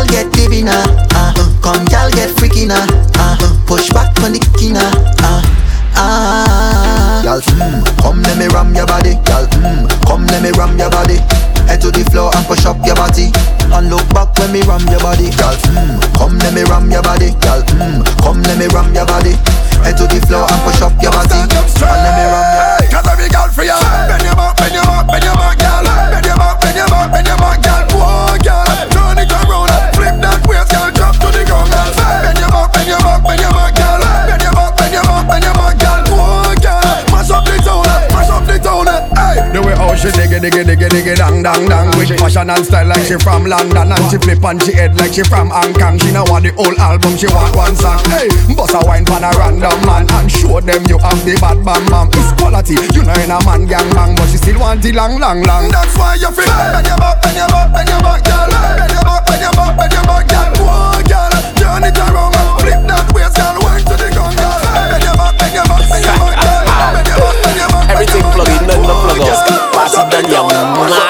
dang 41.49 41.65
dang 41.65 41.89
dang 41.89 41.97
With 41.97 42.13
fashion 42.19 42.49
and 42.49 42.65
style 42.65 42.87
like 42.87 43.05
she 43.05 43.17
from 43.17 43.45
London 43.45 43.91
And 43.91 44.05
she 44.11 44.17
flip 44.17 44.43
on 44.43 44.59
she 44.59 44.73
head 44.73 44.95
like 44.97 45.13
she 45.13 45.23
from 45.23 45.49
Hong 45.49 45.73
Kong 45.73 45.97
She 45.97 46.11
know 46.11 46.25
want 46.29 46.45
the 46.45 46.53
whole 46.53 46.77
album, 46.77 47.17
she 47.17 47.27
want 47.27 47.55
one 47.55 47.75
song 47.75 47.99
Hey, 48.13 48.29
bust 48.53 48.77
a 48.77 48.81
wine 48.85 49.05
pan 49.05 49.25
a 49.25 49.31
random 49.37 49.79
man 49.85 50.05
And 50.09 50.29
show 50.29 50.61
them 50.61 50.85
you 50.85 50.97
have 51.01 51.21
the 51.25 51.33
bad 51.41 51.63
bam 51.65 51.83
bam 51.89 52.07
It's 52.13 52.31
quality, 52.37 52.77
you 52.93 53.01
know 53.01 53.17
in 53.17 53.33
a 53.33 53.37
man 53.45 53.65
gang 53.65 53.89
bang 53.93 54.13
But 54.15 54.29
she 54.29 54.37
still 54.37 54.59
want 54.59 54.85
it 54.85 54.93
long 54.93 55.17
long 55.17 55.41
long 55.43 55.69
That's 55.73 55.95
why 55.97 56.15
you 56.15 56.29
feel 56.29 56.45
Bend 56.45 56.85
your 56.85 56.97
back, 56.97 57.17
bend 57.21 57.37
your 57.37 57.49
back, 57.49 57.67
bend 57.73 57.89
your 57.89 58.01
back, 58.03 58.21
girl 58.25 58.49
Bend 58.49 58.93
your 58.93 59.03
back, 59.05 59.21
bend 59.25 59.41
your 59.41 59.53
back, 59.57 59.73
bend 59.77 59.93
your 59.93 60.05
back, 60.05 60.23
girl 60.29 60.51
Whoa, 60.61 61.01
girl 61.09 61.33
Turn 61.57 61.83
it 61.87 61.97
around 61.97 62.33
Flip 62.61 62.81
that 62.85 63.05
waist, 63.15 63.35
girl 63.37 63.57
Work 63.65 63.81
to 63.89 63.95
the 63.97 64.07
ground, 64.13 64.35
girl 64.37 64.59
Bend 64.69 65.03
your 65.03 65.15
back, 65.17 65.33
bend 65.39 65.53
your 65.57 65.65
back, 65.65 65.83
bend 65.89 66.03
your 66.05 66.17
back, 66.19 66.35
girl 66.37 66.61
Bend 66.93 67.07
your 67.09 67.17
back, 67.17 67.35
bend 67.41 67.57
your 67.57 67.69
back, 67.73 67.85
Everything 67.89 68.25
plug 68.37 68.51
in, 68.53 68.63
none 68.69 68.83
no 68.85 68.93
plug 69.01 69.25
out. 69.25 69.73
Pass 69.73 69.97
it 69.97 70.05
down, 70.13 70.25
you 70.29 70.43
mad. 70.45 71.08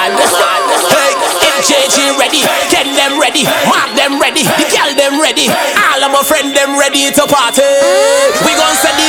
Ready, 5.20 5.48
all 5.48 6.00
of 6.04 6.10
my 6.12 6.22
friend 6.24 6.56
them 6.56 6.76
ready 6.76 7.08
to 7.12 7.24
party. 7.28 7.64
We 8.44 8.52
gon' 8.56 8.76
set 8.76 8.99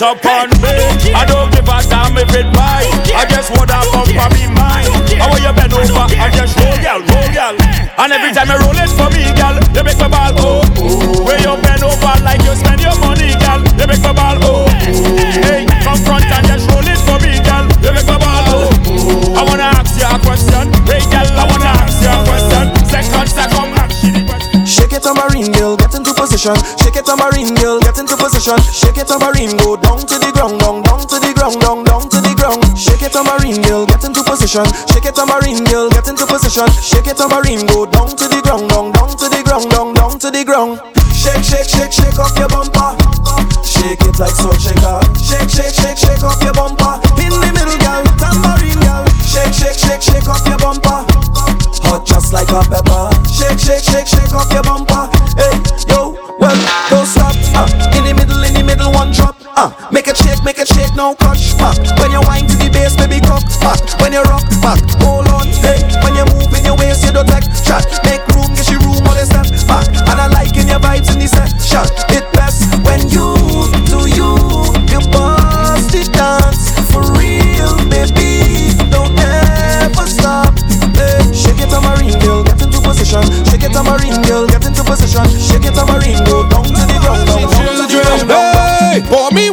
roll 0.00 0.14
it 0.14 0.22
up 0.22 0.24
on 0.24 0.48
me. 0.62 1.12
I 1.12 1.24
don't 1.26 1.50
give 1.50 1.66
a 1.66 1.78
damn 1.88 2.16
if 2.16 2.34
it 2.34 2.46
mine. 2.54 2.92
I 3.14 3.26
just 3.28 3.50
want 3.50 3.68
that 3.68 3.86
bump 3.92 4.06
for 4.06 4.28
me 4.34 4.46
mine. 4.54 4.86
I 5.18 5.26
want 5.26 5.42
you 5.42 5.52
bend 5.52 5.72
over 5.74 6.06
and 6.14 6.34
just 6.34 6.56
roll, 6.58 6.76
girl, 6.78 7.00
roll, 7.02 7.28
girl. 7.34 7.56
And 7.98 8.12
every 8.12 8.32
time 8.32 8.48
you 8.48 8.58
roll 8.62 8.78
it 8.78 8.90
for 8.94 9.10
me, 9.10 9.26
girl, 9.34 9.58
you 9.74 9.82
make 9.84 9.98
my 9.98 10.08
ball 10.08 10.62
oh. 10.62 10.67
Tambourine 25.08 25.52
girl, 25.56 25.76
get 25.76 25.94
into 25.94 26.12
position. 26.12 26.52
Shake 26.76 27.00
it, 27.00 27.06
tambourine 27.08 27.54
girl, 27.56 27.80
get 27.80 27.96
into 27.96 28.12
position. 28.12 28.60
Shake 28.68 29.00
it, 29.00 29.08
tambourine, 29.08 29.56
go 29.56 29.72
down 29.80 30.04
to 30.04 30.16
the 30.20 30.28
ground, 30.36 30.60
down, 30.60 30.84
down 30.84 31.00
to 31.08 31.16
the 31.16 31.32
ground, 31.32 31.56
down, 31.64 31.80
down 31.88 32.04
to 32.12 32.20
the 32.20 32.36
ground. 32.36 32.60
Shake 32.76 33.00
it, 33.00 33.16
tambourine 33.16 33.64
girl, 33.64 33.86
get 33.88 34.04
into 34.04 34.20
position. 34.20 34.68
Shake 34.92 35.08
it, 35.08 35.16
tambourine 35.16 35.64
girl, 35.64 35.88
get 35.88 36.08
into 36.12 36.28
position. 36.28 36.68
Shake 36.84 37.08
it, 37.08 37.16
tambourine, 37.16 37.64
go 37.72 37.88
down 37.88 38.12
to 38.20 38.28
the 38.28 38.40
ground, 38.44 38.68
down, 38.68 38.92
down 38.92 39.08
to 39.16 39.32
the 39.32 39.40
ground, 39.48 39.72
down, 39.72 39.96
down 39.96 40.18
to 40.20 40.28
the 40.28 40.44
ground. 40.44 40.76
Shake, 41.16 41.40
shake, 41.40 41.64
shake, 41.64 41.92
shake 41.92 42.20
off 42.20 42.36
your 42.36 42.52
bumper. 42.52 42.92
Shake 43.64 44.04
it 44.04 44.16
like 44.20 44.36
salt 44.36 44.60
shaker. 44.60 45.00
Shake, 45.16 45.48
shake, 45.48 45.72
shake, 45.72 45.96
shake 45.96 46.20
off 46.20 46.36
your 46.44 46.52
bumper. 46.52 47.00
In 47.16 47.32
the 47.32 47.48
middle, 47.56 47.80
girl, 47.80 48.04
tambourine 48.20 48.76
girl. 48.84 49.08
Shake, 49.24 49.56
shake, 49.56 49.78
shake, 49.80 50.04
shake 50.04 50.28
off 50.28 50.44
your 50.44 50.60
bumper. 50.60 51.00
Hot 51.88 52.04
just 52.04 52.32
like 52.32 52.52
a 52.52 52.60
pepper. 52.68 53.08
Shake, 53.24 53.58
shake, 53.58 53.80
shake, 53.80 54.06
shake 54.06 54.34
off 54.36 54.52
your 54.52 54.62
bumper. 54.62 54.87
Make 60.98 61.14
it 61.14 61.14
shake, 61.14 61.14
no 61.14 61.14
crush. 61.14 61.54
Uh, 61.58 61.74
when 62.00 62.10
you 62.10 62.20
whine 62.22 62.46
to 62.46 62.56
the 62.56 62.70
bass, 62.70 62.96
baby, 62.96 63.20
cock. 63.20 63.42
Uh, 63.62 63.76
when 64.02 64.12
you 64.12 64.22
rock, 64.22 64.46
back, 64.62 64.82
hold 65.02 65.28
on. 65.28 65.46
Hey, 65.62 65.82
when 66.02 66.14
you 66.14 66.24
move 66.34 66.52
in 66.54 66.64
your 66.64 66.76
waist, 66.76 67.04
you 67.04 67.12
don't 67.12 67.28
take 67.28 67.44
shot. 67.62 67.86
Make 68.04 68.26
room, 68.34 68.54
get 68.54 68.70
your 68.70 68.80
room, 68.80 69.06
all 69.06 69.14
the 69.14 69.24
step 69.26 69.46
back. 69.66 69.88
And 70.08 70.18
I 70.20 70.26
like 70.28 70.56
in 70.56 70.68
your 70.68 70.80
vibes 70.80 71.10
in 71.12 71.18
the 71.18 71.28
set 71.28 71.54
shot. 71.62 71.90
It 72.10 72.26
best 72.32 72.74
when 72.84 73.02
you 73.10 73.34
do 73.86 74.08
you, 74.10 74.30
you 74.90 75.00
bust 75.10 75.94
it 75.94 76.10
dance 76.12 76.74
for 76.90 77.02
real, 77.14 77.74
baby. 77.90 78.74
Don't 78.90 79.14
ever 79.18 80.06
stop. 80.06 80.54
Hey, 80.98 81.22
shake 81.34 81.62
it, 81.62 81.70
tambourine 81.70 82.18
girl, 82.18 82.42
get 82.44 82.60
into 82.62 82.80
position. 82.80 83.22
Shake 83.46 83.64
it, 83.64 83.72
tambourine 83.72 84.22
girl, 84.26 84.46
get 84.46 84.66
into 84.66 84.82
position. 84.82 85.26
Shake 85.38 85.66
it, 85.66 85.74
tambourine, 85.74 86.22
go 86.26 86.48
down 86.48 86.64
to 86.66 86.82
the 86.86 86.98
ground, 87.02 87.26
down, 87.26 87.46
down 87.46 87.52
to 87.54 87.86
the 87.86 88.00
ground. 88.02 88.28
down. 88.28 88.68
Hey, 88.78 89.02
pour 89.06 89.30
me 89.32 89.50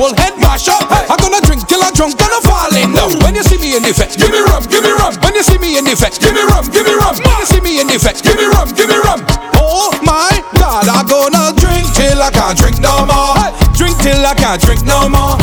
whole 0.00 0.16
head 0.16 0.32
mash 0.40 0.64
up. 0.72 0.88
I'm 0.88 1.20
gonna 1.20 1.44
drink 1.44 1.68
till 1.68 1.84
I'm 1.84 1.92
drunk 1.92 2.16
and 2.16 2.32
I'm 2.32 2.44
falling 2.48 2.90
down. 2.96 3.20
When 3.20 3.36
you 3.36 3.44
see 3.44 3.60
me 3.60 3.76
in 3.76 3.84
effect, 3.84 4.16
give 4.16 4.32
me 4.32 4.40
rum, 4.40 4.64
give 4.72 4.80
me 4.80 4.92
rum. 4.96 5.12
When 5.20 5.36
you 5.36 5.44
see 5.44 5.60
me 5.60 5.76
in 5.76 5.84
effect, 5.86 6.24
give 6.24 6.32
me 6.32 6.40
rum, 6.40 6.64
give 6.72 6.88
me 6.88 6.96
rum. 6.96 7.20
When 7.20 7.36
you 7.36 7.46
see 7.46 7.60
me 7.60 7.80
in 7.80 7.88
effect, 7.92 8.24
give 8.24 8.36
me 8.40 8.48
rum, 8.48 8.72
give 8.72 8.88
me 8.88 8.96
rum. 8.96 9.20
Oh 9.60 9.92
my 10.00 10.40
God, 10.56 10.88
I'm 10.88 11.04
gonna 11.04 11.52
drink 11.60 11.84
till 11.92 12.16
I 12.16 12.32
can't 12.32 12.56
drink 12.56 12.80
no 12.80 13.04
more. 13.04 13.52
Drink 13.76 14.00
till 14.00 14.24
I 14.24 14.32
can't 14.32 14.60
drink 14.60 14.88
no 14.88 15.08
more. 15.08 15.39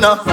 The 0.00 0.29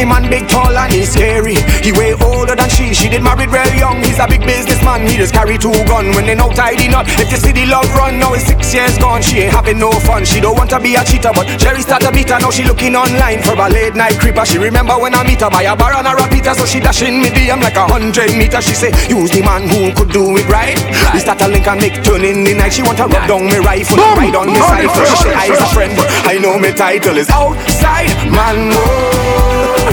the 0.00 0.08
man 0.08 0.24
big, 0.32 0.48
tall, 0.48 0.72
and 0.72 0.92
he's 0.92 1.12
scary. 1.12 1.60
He 1.84 1.92
way 1.92 2.16
older 2.16 2.56
than 2.56 2.72
she. 2.72 2.96
She 2.96 3.12
did 3.12 3.20
married 3.20 3.52
real 3.52 3.68
young. 3.76 4.00
He's 4.00 4.16
a 4.16 4.24
big 4.24 4.40
businessman. 4.40 5.04
He 5.04 5.20
just 5.20 5.36
carry 5.36 5.60
two 5.60 5.76
gun 5.84 6.16
when 6.16 6.24
they 6.24 6.34
no 6.34 6.48
tidy 6.48 6.88
up. 6.88 7.04
If 7.20 7.28
you 7.28 7.36
see 7.36 7.52
the 7.52 7.68
love 7.68 7.88
run, 7.92 8.16
now 8.16 8.32
it's 8.32 8.48
six 8.48 8.72
years 8.72 8.96
gone. 8.96 9.20
She 9.20 9.44
ain't 9.44 9.52
having 9.52 9.78
no 9.78 9.92
fun. 10.08 10.24
She 10.24 10.40
don't 10.40 10.56
want 10.56 10.70
to 10.72 10.80
be 10.80 10.96
a 10.96 11.04
cheater, 11.04 11.30
but 11.36 11.44
Jerry 11.60 11.84
start 11.84 12.00
to 12.02 12.10
beat 12.12 12.32
her. 12.32 12.40
Now 12.40 12.50
she 12.50 12.64
looking 12.64 12.96
online 12.96 13.44
for 13.44 13.52
a 13.52 13.68
late 13.68 13.94
night 13.94 14.16
creeper. 14.16 14.44
She 14.46 14.56
remember 14.56 14.96
when 14.96 15.14
I 15.14 15.22
meet 15.22 15.44
her 15.44 15.50
by 15.50 15.68
a 15.68 15.76
bar 15.76 15.92
and 15.92 16.08
a 16.08 16.16
repeater, 16.16 16.54
so 16.56 16.64
she 16.64 16.80
dashing 16.80 17.20
me 17.20 17.28
DM 17.28 17.60
like 17.60 17.76
a 17.76 17.84
hundred 17.84 18.32
meter. 18.32 18.62
She 18.64 18.72
say, 18.72 18.90
use 19.04 19.30
the 19.30 19.44
man 19.44 19.68
who 19.68 19.92
could 19.92 20.12
do 20.16 20.24
it 20.36 20.48
right. 20.48 20.80
We 21.12 21.20
start 21.20 21.44
a 21.44 21.48
link 21.48 21.68
and 21.68 21.80
make 21.80 22.00
turn 22.00 22.24
in 22.24 22.44
the 22.44 22.54
night. 22.56 22.72
She 22.72 22.82
want 22.82 22.96
to 22.98 23.04
rub 23.04 23.28
down 23.28 23.44
me 23.44 23.60
rifle, 23.60 24.00
and 24.00 24.16
ride 24.16 24.36
on 24.36 24.48
me 24.48 24.60
side. 24.64 24.88
She 24.88 25.16
say 25.28 25.34
I's 25.34 25.60
a 25.60 25.68
friend, 25.76 25.92
but 25.92 26.08
I 26.24 26.38
know 26.40 26.56
me 26.56 26.72
title 26.72 27.18
is 27.20 27.28
outside 27.28 28.16
man. 28.32 29.29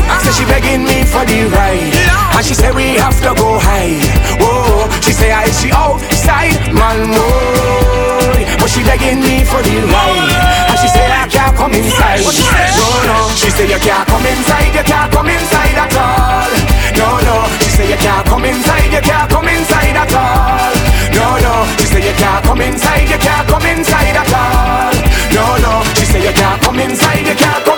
Whoa. 0.07 0.23
Say 0.23 0.31
she 0.31 0.45
begging 0.47 0.83
me 0.83 1.03
for 1.03 1.23
the 1.27 1.47
ride, 1.51 1.93
and 2.35 2.43
she 2.45 2.53
say 2.53 2.71
we 2.71 2.95
have 2.97 3.15
to 3.21 3.31
go 3.35 3.59
high. 3.59 3.99
Whoa, 4.39 4.87
she 5.03 5.11
say 5.13 5.31
I 5.31 5.45
she 5.51 5.71
outside 5.71 6.57
man. 6.73 7.11
Whoa. 7.11 8.57
But 8.59 8.69
she 8.71 8.83
begging 8.83 9.21
me 9.21 9.43
for 9.43 9.61
the 9.61 9.83
ride, 9.87 10.31
and 10.71 10.77
she 10.79 10.87
say 10.87 11.05
I 11.05 11.27
can't 11.27 11.55
come 11.55 11.73
inside. 11.73 12.23
No, 12.23 12.87
no, 13.05 13.15
she 13.35 13.49
say 13.51 13.67
you 13.67 13.79
can't 13.79 14.07
come 14.07 14.25
inside, 14.25 14.73
you 14.73 14.83
can't 14.83 15.11
come 15.11 15.29
inside 15.29 15.77
at 15.77 15.93
all. 15.95 16.49
No, 16.97 17.19
no, 17.27 17.35
she 17.61 17.69
say 17.69 17.87
you 17.89 17.97
can't 17.97 18.25
come 18.25 18.45
inside, 18.45 18.89
you 18.91 19.01
can't 19.01 19.29
come 19.29 19.47
inside 19.47 19.95
at 19.95 20.13
all. 20.13 20.73
No, 21.13 21.37
no, 21.39 21.53
she 21.77 21.85
say 21.85 22.01
you 22.01 22.15
can't 22.17 22.43
come 22.43 22.61
inside, 22.61 23.07
you 23.09 23.19
can't 23.19 23.47
come 23.47 23.65
inside 23.65 24.15
at 24.17 24.33
all. 24.33 24.93
No, 25.35 25.45
no, 25.61 25.83
she 25.93 26.05
say 26.05 26.21
you 26.25 26.33
can't 26.33 26.61
come 26.61 26.79
inside, 26.79 27.25
you 27.27 27.35
can't 27.35 27.63
come 27.63 27.76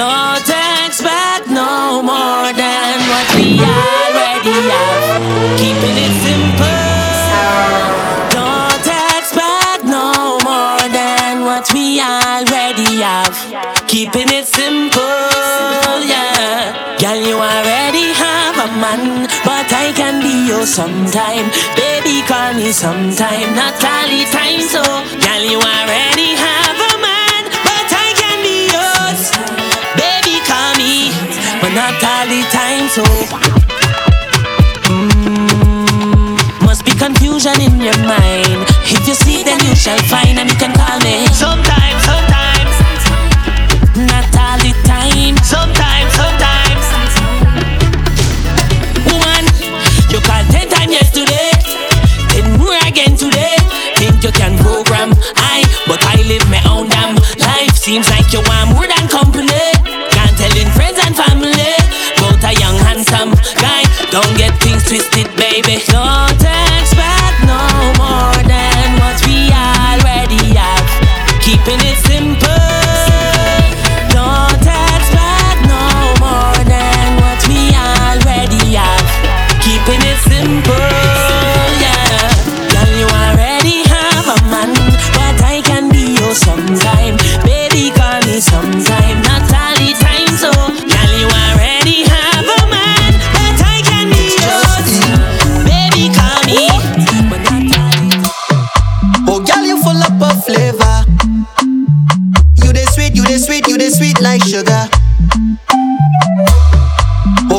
Don't 0.00 0.48
expect 0.88 1.48
no 1.50 2.00
more 2.00 2.48
than 2.56 2.96
what 3.12 3.28
we 3.36 3.60
already 3.60 4.56
have. 4.72 5.20
Keeping 5.60 5.96
it 6.00 6.14
simple. 6.24 7.04
Don't 8.32 8.86
expect 9.12 9.84
no 9.84 10.40
more 10.40 10.80
than 10.88 11.44
what 11.44 11.68
we 11.74 12.00
already 12.00 13.04
have. 13.04 13.36
Keeping 13.88 14.32
it 14.32 14.46
simple, 14.46 16.00
yeah. 16.08 16.96
Girl, 16.96 17.20
you 17.20 17.36
already 17.36 18.16
have 18.16 18.56
a 18.56 18.68
man, 18.80 19.28
but 19.44 19.68
I 19.68 19.92
can 19.94 20.22
be 20.22 20.48
yours 20.48 20.70
sometime. 20.72 21.52
Baby, 21.76 22.24
call 22.26 22.54
me 22.54 22.72
sometime, 22.72 23.54
not 23.54 23.76
all 23.84 24.08
the 24.08 24.24
time. 24.32 24.62
So, 24.64 24.80
girl, 25.20 25.44
you 25.44 25.60
already 25.60 26.36
have 26.40 26.88
a 26.88 26.89
not 31.74 32.02
all 32.02 32.26
the 32.26 32.42
time. 32.50 32.88
So, 32.88 33.04
mm, 34.90 36.64
must 36.66 36.84
be 36.84 36.92
confusion 36.92 37.60
in 37.60 37.80
your 37.80 37.98
mind. 38.02 38.66
If 38.90 39.06
you 39.06 39.14
see, 39.14 39.42
then 39.44 39.60
you 39.64 39.74
shall 39.74 39.98
find, 40.10 40.38
and 40.38 40.50
you 40.50 40.56
can 40.56 40.72
call 40.74 40.98
me. 41.00 41.26
Sometimes, 41.30 42.02
sometimes, 42.02 42.74
not 44.10 44.26
all 44.34 44.58
the 44.58 44.72
time. 44.82 45.36
Sometimes, 45.46 46.10
sometimes. 46.18 46.84
Woman, 49.06 49.44
you 50.10 50.18
called 50.26 50.46
ten 50.50 50.66
times 50.68 50.92
yesterday, 50.92 51.50
ten 52.34 52.58
more 52.58 52.78
again 52.86 53.14
today. 53.16 53.54
Think 53.94 54.24
you 54.24 54.32
can 54.32 54.56
program 54.58 55.12
I, 55.36 55.62
but 55.86 56.02
I 56.02 56.16
live 56.26 56.48
my 56.50 56.62
own 56.66 56.88
damn 56.88 57.14
life. 57.38 57.76
Seems 57.76 58.08
like 58.10 58.32
you 58.32 58.40
want 58.48 58.70
more 58.74 58.89
twisted, 64.90 65.28
baby. 65.36 65.78
Don't 65.86 66.42
expect 66.80 67.29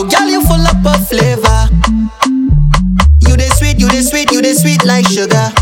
Girl, 0.10 0.28
you 0.28 0.42
full 0.42 0.66
up 0.66 0.84
of 0.86 1.08
flavor. 1.08 1.70
You 3.20 3.38
the 3.38 3.54
sweet, 3.58 3.80
you 3.80 3.88
the 3.88 4.02
sweet, 4.02 4.32
you 4.32 4.42
the 4.42 4.54
sweet 4.56 4.84
like 4.84 5.06
sugar. 5.06 5.61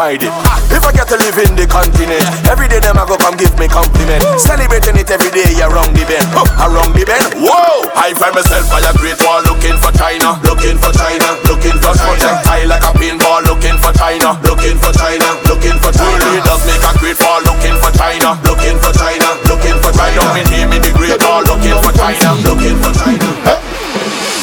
Hide 0.00 0.22
it. 0.22 0.32
If 0.70 0.86
I 0.86 0.92
get 0.94 1.10
to 1.10 1.16
live 1.18 1.36
in 1.42 1.58
the 1.58 1.66
continent, 1.66 2.22
every 2.46 2.70
day 2.70 2.78
them 2.78 2.96
I 2.96 3.04
go 3.04 3.18
come 3.18 3.34
give 3.34 3.52
me 3.58 3.66
compliment. 3.66 4.22
Celebrating 4.38 4.96
it 4.96 5.10
every 5.10 5.28
day 5.34 5.50
around 5.60 5.92
the 5.92 6.06
bend, 6.06 6.26
around 6.62 6.94
the 6.94 7.02
bend. 7.02 7.26
Whoa! 7.42 7.90
I 7.98 8.14
find 8.14 8.34
myself 8.34 8.70
by 8.70 8.78
a 8.80 8.92
great 8.96 9.18
wall 9.20 9.42
looking 9.44 9.74
for 9.82 9.90
China, 9.98 10.38
looking 10.46 10.78
for 10.78 10.94
China, 10.94 11.26
looking 11.50 11.76
for 11.82 11.92
projectile 11.92 12.68
like 12.70 12.86
a 12.86 12.92
pinball, 12.94 13.42
looking 13.44 13.76
for 13.82 13.92
China, 13.98 14.38
looking 14.46 14.78
for 14.78 14.94
China, 14.94 15.26
looking 15.50 15.76
for 15.82 15.90
China. 15.90 16.22
Really 16.30 16.42
does 16.46 16.62
make 16.64 16.84
a 16.86 16.92
great 17.02 17.18
wall 17.18 17.42
looking 17.42 17.76
for 17.82 17.92
China, 17.98 18.38
looking 18.46 18.78
for 18.78 18.92
China, 18.94 19.28
looking 19.50 19.78
for 19.82 19.92
China. 19.92 20.22
Now 20.22 20.32
me 20.38 20.42
name 20.54 20.70
in 20.70 20.80
the 20.86 20.92
great 20.94 21.18
wall 21.18 21.42
looking 21.42 21.78
for 21.82 21.92
China, 21.98 22.38
looking 22.46 22.78
for 22.78 22.92
China. 22.94 23.26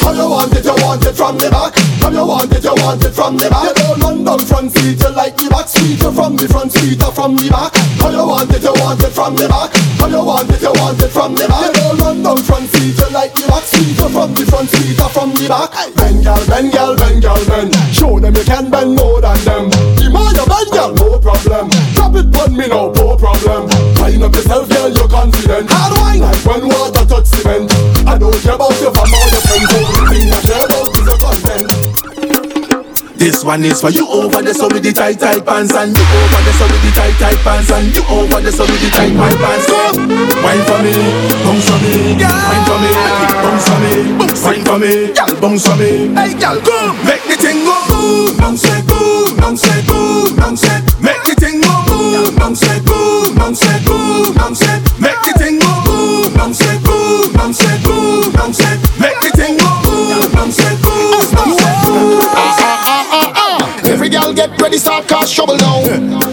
How 0.04 0.12
you 0.12 0.28
want 0.28 0.54
it, 0.54 0.66
you 0.68 0.76
want 0.84 1.04
it 1.08 1.16
from 1.16 1.40
the 1.40 1.50
back. 1.50 1.77
You 2.18 2.26
want 2.26 2.50
it, 2.50 2.64
you 2.66 2.74
want 2.82 3.06
it 3.06 3.14
from 3.14 3.38
the 3.38 3.46
back. 3.46 3.78
You 3.78 3.94
don't 3.94 4.02
run 4.02 4.18
down 4.26 4.42
front 4.42 4.74
seat, 4.74 4.98
you 4.98 5.14
like 5.14 5.38
the 5.38 5.54
back 5.54 5.70
seat. 5.70 6.02
You 6.02 6.10
from 6.10 6.34
the 6.34 6.50
front 6.50 6.74
seat 6.74 6.98
or 7.06 7.14
from 7.14 7.38
the 7.38 7.46
back. 7.46 7.70
How 8.02 8.10
you 8.10 8.26
want 8.26 8.50
it, 8.50 8.66
you 8.66 8.74
want 8.74 9.06
it 9.06 9.14
from 9.14 9.38
the 9.38 9.46
back. 9.46 9.70
How 10.02 10.10
you 10.10 10.26
want 10.26 10.50
it, 10.50 10.58
you 10.58 10.74
want 10.82 10.98
it 10.98 11.14
from 11.14 11.38
the 11.38 11.46
back. 11.46 11.70
You 11.70 11.78
don't 11.78 12.02
run 12.02 12.18
down 12.26 12.42
front 12.42 12.74
seat, 12.74 12.98
you 12.98 13.10
like 13.14 13.38
the 13.38 13.46
back 13.46 13.62
seat. 13.70 14.02
You 14.02 14.10
from 14.10 14.34
the 14.34 14.50
front 14.50 14.66
seat 14.74 14.98
or 14.98 15.14
from 15.14 15.30
the 15.38 15.46
back. 15.46 15.70
Bend, 15.94 16.26
girl, 16.26 16.42
bend, 16.50 16.74
girl, 16.74 16.98
bend, 16.98 17.22
girl, 17.22 17.42
bend. 17.46 17.70
Show 17.94 18.18
them 18.18 18.34
you 18.34 18.46
can 18.50 18.66
bend 18.74 18.98
more 18.98 19.22
than 19.22 19.38
them. 19.46 19.70
The 20.02 20.10
more 20.10 20.34
you 20.34 20.46
bend, 20.50 20.70
girl, 20.74 20.98
no 20.98 21.22
problem. 21.22 21.70
Drop 21.94 22.18
it 22.18 22.34
on 22.34 22.50
me 22.58 22.66
no 22.66 22.98
problem. 22.98 23.70
Wind 24.02 24.26
up 24.26 24.34
yourself, 24.34 24.66
girl, 24.66 24.90
you're 24.90 25.06
confident. 25.06 25.70
Hard 25.70 25.94
wine 26.02 26.26
like 26.26 26.42
when 26.50 26.66
water 26.66 27.06
touch 27.06 27.30
cement. 27.30 27.70
I 28.10 28.18
don't 28.18 28.34
care 28.42 28.58
about 28.58 28.74
your 28.82 28.90
fam 28.90 29.06
or 29.06 29.28
your 29.30 29.44
friends. 29.46 30.47
This 33.18 33.44
one 33.44 33.66
is 33.66 33.82
for 33.82 33.90
you. 33.90 34.08
Over 34.08 34.42
the 34.42 34.54
sun 34.54 34.70
with 34.74 34.84
the 34.84 34.94
tight 34.94 35.20
tight 35.20 35.44
pants 35.46 35.74
and 35.74 35.92
you. 35.92 36.06
Over 36.06 36.42
the 36.46 36.54
sun 36.54 36.70
with 36.70 36.84
the 36.86 36.92
tight 36.94 37.18
tight 37.18 37.40
pants 37.42 37.72
and 37.74 37.90
you. 37.90 38.04
Over 38.06 38.40
the 38.42 38.52
sun 38.52 38.68
with 38.70 38.82
the 38.82 38.90
tight 38.94 39.14
tight 39.18 39.38
pants. 39.42 39.66
Come, 39.68 39.98
wine 40.46 40.64
for 40.70 40.80
me, 40.86 40.94
bounce 41.42 41.66
for 41.66 41.78
me, 41.82 42.16
wine 42.22 42.64
for 42.70 42.78
me, 42.78 42.92
bounce 43.42 43.66
for 43.68 43.78
me, 43.82 43.94
wine 44.46 44.64
for 44.64 44.78
me, 44.78 44.94
gal 45.18 45.34
bounce 45.42 45.66
for 45.66 45.76
me. 45.76 46.14
Hey 46.14 46.38
gal, 46.38 46.62
come, 46.62 46.96
make 47.06 47.26
the 47.26 47.36
thing 47.42 47.66
go. 47.66 47.76
Boom, 47.90 48.38
bounce 48.38 48.64
it, 48.64 48.86
boom, 48.86 49.36
bounce 49.38 49.66
it, 49.66 49.82
boom, 49.90 50.36
bounce 50.38 50.64
it, 50.64 50.82
make 51.02 51.24
the 51.26 51.34
thing 51.36 51.62
go. 51.62 51.74
Boom, 51.90 52.36
bounce 52.38 52.64
it, 52.64 52.86
boom, 52.86 53.36
bounce 53.36 53.66
it, 53.66 53.82
boom, 53.86 54.34
bounce 54.38 54.62
it, 54.62 54.80
make 55.02 55.20
the 55.26 55.34
thing 55.42 55.58
go. 55.60 55.72
Boom, 55.84 56.34
bounce 56.38 56.62
it, 56.62 56.80
boom, 56.86 57.34
bounce 57.34 57.62
it, 57.66 57.82
boom, 57.84 58.32
bounce 58.32 58.62
it, 58.62 58.78
ready, 64.68 64.78
start 64.78 65.08
cause 65.08 65.32
trouble 65.34 65.56
now. 65.56 65.80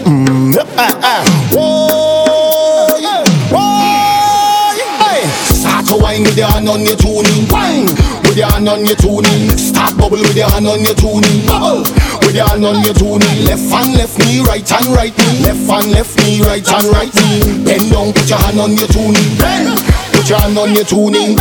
Mm, 0.03 0.55
uh, 0.55 0.65
uh. 0.75 1.23
Whoa, 1.55 2.99
whoa, 3.47 4.75
hey. 4.99 5.23
Start 5.55 5.85
to 5.87 5.95
wine 5.95 6.23
with 6.23 6.35
your 6.35 6.47
hand 6.47 6.67
on 6.67 6.81
your 6.81 6.97
tuning. 6.97 7.47
Wine 7.47 7.85
with 8.27 8.35
your 8.35 8.51
hand 8.51 8.67
on 8.67 8.85
your 8.85 8.97
tuning. 8.97 9.57
Start 9.57 9.95
bubble 9.97 10.19
with 10.19 10.35
your 10.35 10.49
hand 10.51 10.67
on 10.67 10.83
your 10.83 10.95
tuning. 10.95 11.47
Bubble 11.47 11.87
with 12.27 12.35
your 12.35 12.47
hand 12.47 12.65
on 12.65 12.83
your 12.83 12.93
tuning. 12.93 13.45
Left 13.47 13.63
hand, 13.71 13.95
left 13.95 14.19
knee, 14.19 14.41
right 14.43 14.67
hand, 14.67 14.87
right 14.87 15.15
knee. 15.17 15.39
Left 15.39 15.63
hand, 15.71 15.91
left 15.91 16.17
knee, 16.19 16.41
right 16.41 16.67
hand, 16.67 16.87
right 16.91 17.15
knee. 17.15 17.63
Bend 17.63 17.87
down, 17.91 18.11
put 18.11 18.27
your 18.27 18.39
hand 18.39 18.59
on 18.59 18.75
your 18.75 18.87
tuning. 18.91 19.37
Bend, 19.39 19.79
put 20.11 20.27
your 20.27 20.39
hand 20.39 20.57
on 20.57 20.75
your 20.75 20.83
tuning. 20.83 21.39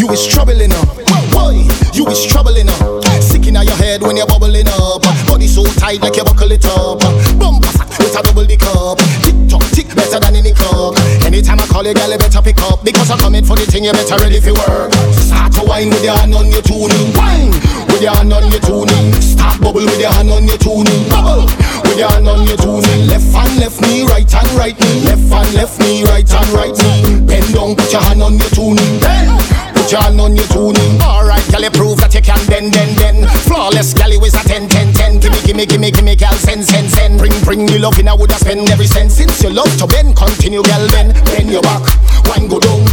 You 0.00 0.08
is 0.08 0.26
troubling 0.26 0.72
up. 0.72 1.11
Boy, 1.32 1.66
you 1.92 2.06
is 2.08 2.24
troubling 2.26 2.68
up. 2.68 3.04
Sick 3.22 3.46
in 3.46 3.54
your 3.54 3.76
head 3.76 4.02
when 4.02 4.16
you're 4.16 4.26
bubbling 4.26 4.68
up. 4.68 5.02
Body 5.26 5.48
so 5.48 5.64
tight 5.80 6.00
like 6.00 6.16
you 6.16 6.24
buckle 6.24 6.52
it 6.52 6.64
up. 6.66 7.00
Bumper 7.38 7.68
sack 7.68 7.88
with 7.98 8.14
a 8.16 8.22
double 8.22 8.44
the 8.44 8.56
cup. 8.56 8.98
Tick 9.24 9.36
tock, 9.48 9.64
tick 9.72 9.88
better 9.94 10.20
than 10.20 10.36
any 10.36 10.52
cup. 10.52 10.96
Anytime 11.24 11.60
I 11.60 11.66
call 11.66 11.84
you, 11.84 11.94
girl, 11.94 12.10
you 12.10 12.18
better 12.18 12.42
pick 12.42 12.60
up. 12.62 12.84
Because 12.84 13.10
I'm 13.10 13.18
coming 13.18 13.44
for 13.44 13.56
the 13.56 13.66
thing, 13.66 13.84
you 13.84 13.92
better 13.92 14.16
ready 14.20 14.40
for 14.40 14.54
work. 14.54 14.92
Start 15.16 15.52
to 15.54 15.62
wine 15.64 15.88
with 15.88 16.04
your 16.04 16.14
hand 16.18 16.34
on 16.34 16.50
your 16.50 16.62
tuning. 16.62 17.14
Wine 17.16 17.50
with 17.88 18.02
your 18.02 18.12
hand 18.12 18.32
on 18.32 18.50
your 18.50 18.60
tuning. 18.60 19.12
Start 19.20 19.60
bubble 19.60 19.84
with 19.84 20.00
your 20.00 20.12
hand 20.12 20.30
on 20.30 20.44
your 20.46 20.58
tuning. 20.58 21.08
Bubble 21.08 21.46
with 21.86 21.98
your 21.98 22.10
hand 22.10 22.28
on 22.28 22.46
your 22.46 22.58
tuning. 22.58 23.06
Left 23.06 23.30
and 23.32 23.54
left 23.60 23.80
knee, 23.80 24.04
right 24.04 24.28
and 24.28 24.50
right 24.58 24.76
knee. 24.78 25.04
Left 25.06 25.30
and 25.30 25.50
left 25.54 25.78
knee, 25.80 26.04
right 26.04 26.26
and 26.26 26.50
right 26.50 26.74
knee. 26.74 27.20
Bend 27.24 27.54
down, 27.54 27.76
put 27.76 27.92
your 27.92 28.02
hand 28.02 28.22
on 28.22 28.38
your 28.38 28.50
tuning. 28.50 29.00
Bend, 29.00 29.30
put 29.72 29.92
your 29.92 30.02
hand 30.02 30.20
on 30.20 30.36
your 30.36 30.48
tuning. 30.50 30.98
Bar 30.98 31.21
Girl, 31.50 31.62
you 31.62 31.70
prove 31.70 31.98
that 32.00 32.14
you 32.14 32.22
can 32.22 32.38
bend, 32.46 32.72
bend, 32.72 32.96
bend. 32.96 33.26
Flawless, 33.48 33.92
girl, 33.94 34.12
you 34.12 34.22
is 34.22 34.34
a 34.34 34.42
10, 34.46 34.68
10, 34.68 34.92
10. 34.92 35.20
Gimme, 35.20 35.40
gimme, 35.42 35.66
gimme, 35.66 35.90
gimme, 35.90 36.14
girl, 36.16 36.36
send, 36.38 36.64
send, 36.64 36.90
send. 36.90 37.18
Bring, 37.18 37.34
bring 37.44 37.66
the 37.66 37.78
love 37.78 37.98
in, 37.98 38.08
I 38.08 38.14
woulda 38.14 38.38
spend 38.38 38.68
every 38.70 38.86
cent. 38.86 39.10
Since 39.10 39.42
you 39.42 39.50
love 39.50 39.70
to 39.78 39.86
bend, 39.86 40.16
continue, 40.16 40.62
girl, 40.62 40.84
bend. 40.92 41.14
Bend 41.32 41.50
your 41.50 41.62
back, 41.62 41.82
wine 42.30 42.48
go 42.48 42.60
down. 42.60 42.84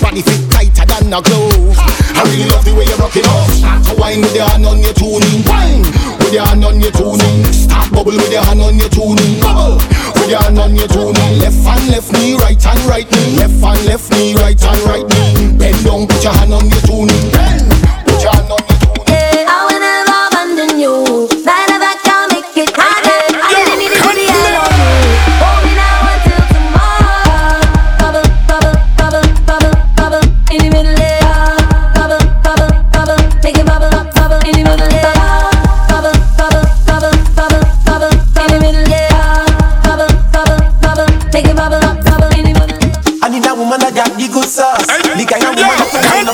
Body 0.00 0.22
fit 0.22 0.46
tighter 0.50 0.86
than 0.86 1.12
a 1.12 1.20
glove. 1.20 1.74
I 2.14 2.22
really 2.30 2.48
love 2.50 2.64
the 2.64 2.74
way 2.74 2.86
you're 2.86 2.98
rocking 2.98 3.26
off. 3.26 3.50
Start 3.50 3.82
to 3.90 3.92
wine 3.98 4.22
with 4.22 4.34
your 4.34 4.46
hand 4.46 4.66
on 4.66 4.78
your 4.78 4.94
tuning. 4.94 5.42
Wine 5.46 5.82
with 6.18 6.32
your 6.32 6.46
hand 6.46 6.64
on 6.64 6.80
your 6.80 6.94
tuning. 6.94 7.44
Start 7.50 7.90
bubble 7.90 8.14
with 8.14 8.30
your 8.30 8.42
hand 8.46 8.62
on 8.62 8.78
your 8.78 8.90
tuning. 8.90 9.42
Bubble 9.42 9.82
with 10.14 10.30
your 10.30 10.42
hand 10.42 10.58
on 10.58 10.74
your 10.74 10.86
tuning. 10.86 11.38
Left 11.42 11.58
hand, 11.66 11.86
left 11.90 12.12
knee, 12.14 12.38
right 12.38 12.62
hand, 12.62 12.82
right 12.86 13.10
knee. 13.10 13.38
Left 13.42 13.58
hand, 13.58 13.82
left 13.86 14.10
knee, 14.14 14.34
right 14.38 14.58
hand, 14.58 14.82
right 14.86 15.06
knee. 15.06 15.58
Bend 15.58 15.78
down, 15.84 16.06
put 16.06 16.22
your 16.22 16.34
hand 16.34 16.54
on 16.54 16.66
your 16.70 16.82
tuning. 16.86 17.30
Bend. 17.34 17.97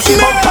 She 0.05 0.13
you. 0.13 0.44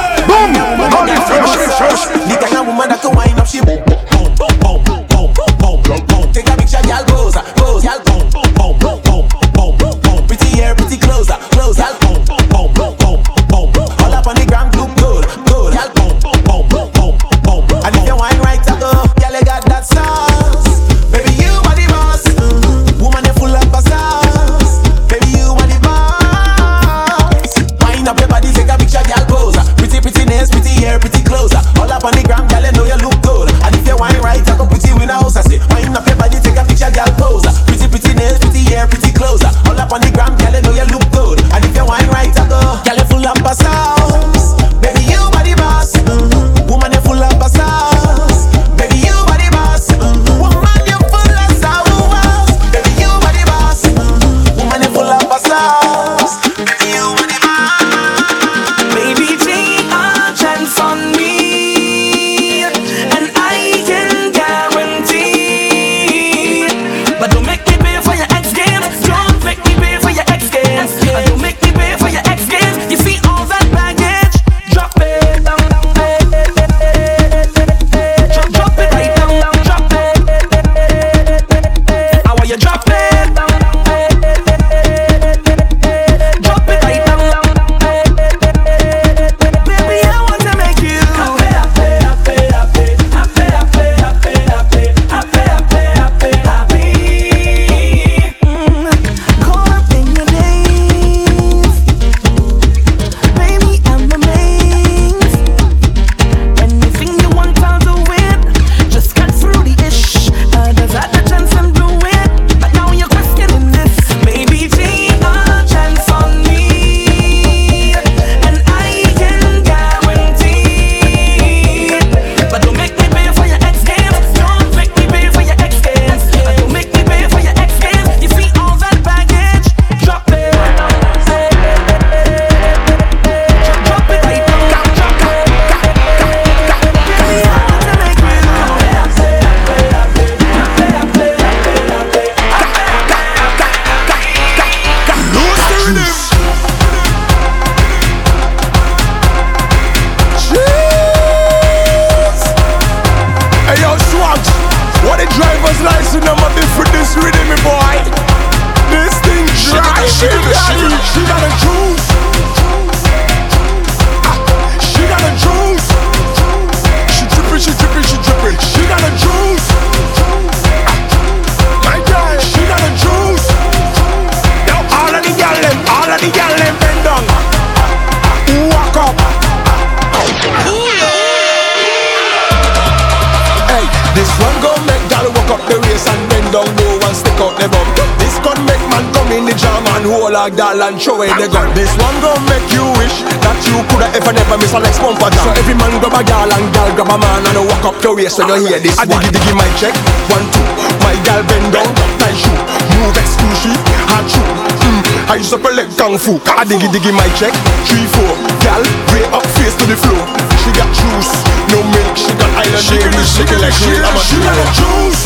best 198.34 198.48
don't 198.48 198.66
hear 198.66 198.80
this 198.82 198.98
I 198.98 199.06
diggy 199.06 199.30
diggy 199.30 199.54
my 199.54 199.68
check. 199.78 199.94
One 200.30 200.46
two 200.50 200.66
My 201.06 201.14
gal 201.22 201.42
bend 201.46 201.70
down 201.70 201.86
Nice 202.18 202.42
shoe. 202.42 202.58
Move 202.98 203.14
X 203.14 203.38
two 203.38 203.50
she 203.62 203.70
Hot 204.10 204.26
shoe. 204.26 204.42
Hmm. 204.82 205.30
I 205.30 205.34
use 205.38 205.52
up 205.54 205.62
a 205.62 205.70
leg 205.70 205.88
kung 205.94 206.18
fu. 206.18 206.42
I 206.50 206.66
diggy 206.66 206.90
diggy 206.90 207.14
my 207.14 207.28
check. 207.38 207.54
Three 207.86 208.06
four 208.10 208.32
Gal 208.58 208.82
way 209.14 209.24
up 209.30 209.46
face 209.54 209.74
to 209.78 209.84
the 209.86 209.94
floor. 209.94 210.24
She 210.62 210.70
got 210.74 210.88
juice 210.96 211.30
No 211.70 211.78
milk 211.92 212.16
She 212.16 212.32
got 212.34 212.50
island 212.58 212.82
She 212.82 212.96
can 212.98 213.12
shake 213.22 213.52
it 213.52 213.60
like 213.60 213.76
she 213.76 213.92
I'm 214.02 214.16
She 214.18 214.36
got 214.42 214.58
a 214.58 214.66
juice. 214.74 215.22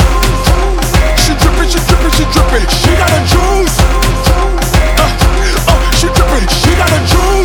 She 1.17 1.33
drippin' 1.39 1.69
she 1.71 1.81
drippin' 1.89 2.13
she 2.13 2.25
drippin' 2.29 2.65
She 2.69 2.93
got 2.99 3.09
a 3.09 3.21
juice. 3.25 3.77
Uh, 4.99 5.07
uh, 5.73 5.81
She 5.97 6.09
drippin' 6.13 6.45
she 6.61 6.71
got 6.77 6.91
a 6.93 7.01
juice. 7.09 7.38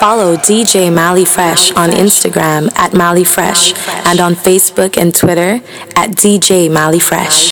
Follow 0.00 0.34
DJ 0.36 0.90
Mally 0.92 1.26
Fresh 1.26 1.72
on 1.72 1.90
Instagram 1.90 2.74
at 2.76 2.94
Mally 2.94 3.22
Fresh 3.22 3.74
and 4.06 4.18
on 4.18 4.34
Facebook 4.34 4.96
and 4.96 5.14
Twitter 5.14 5.62
at 5.94 6.10
DJ 6.12 6.70
Mally 6.70 6.98
Fresh. 7.00 7.48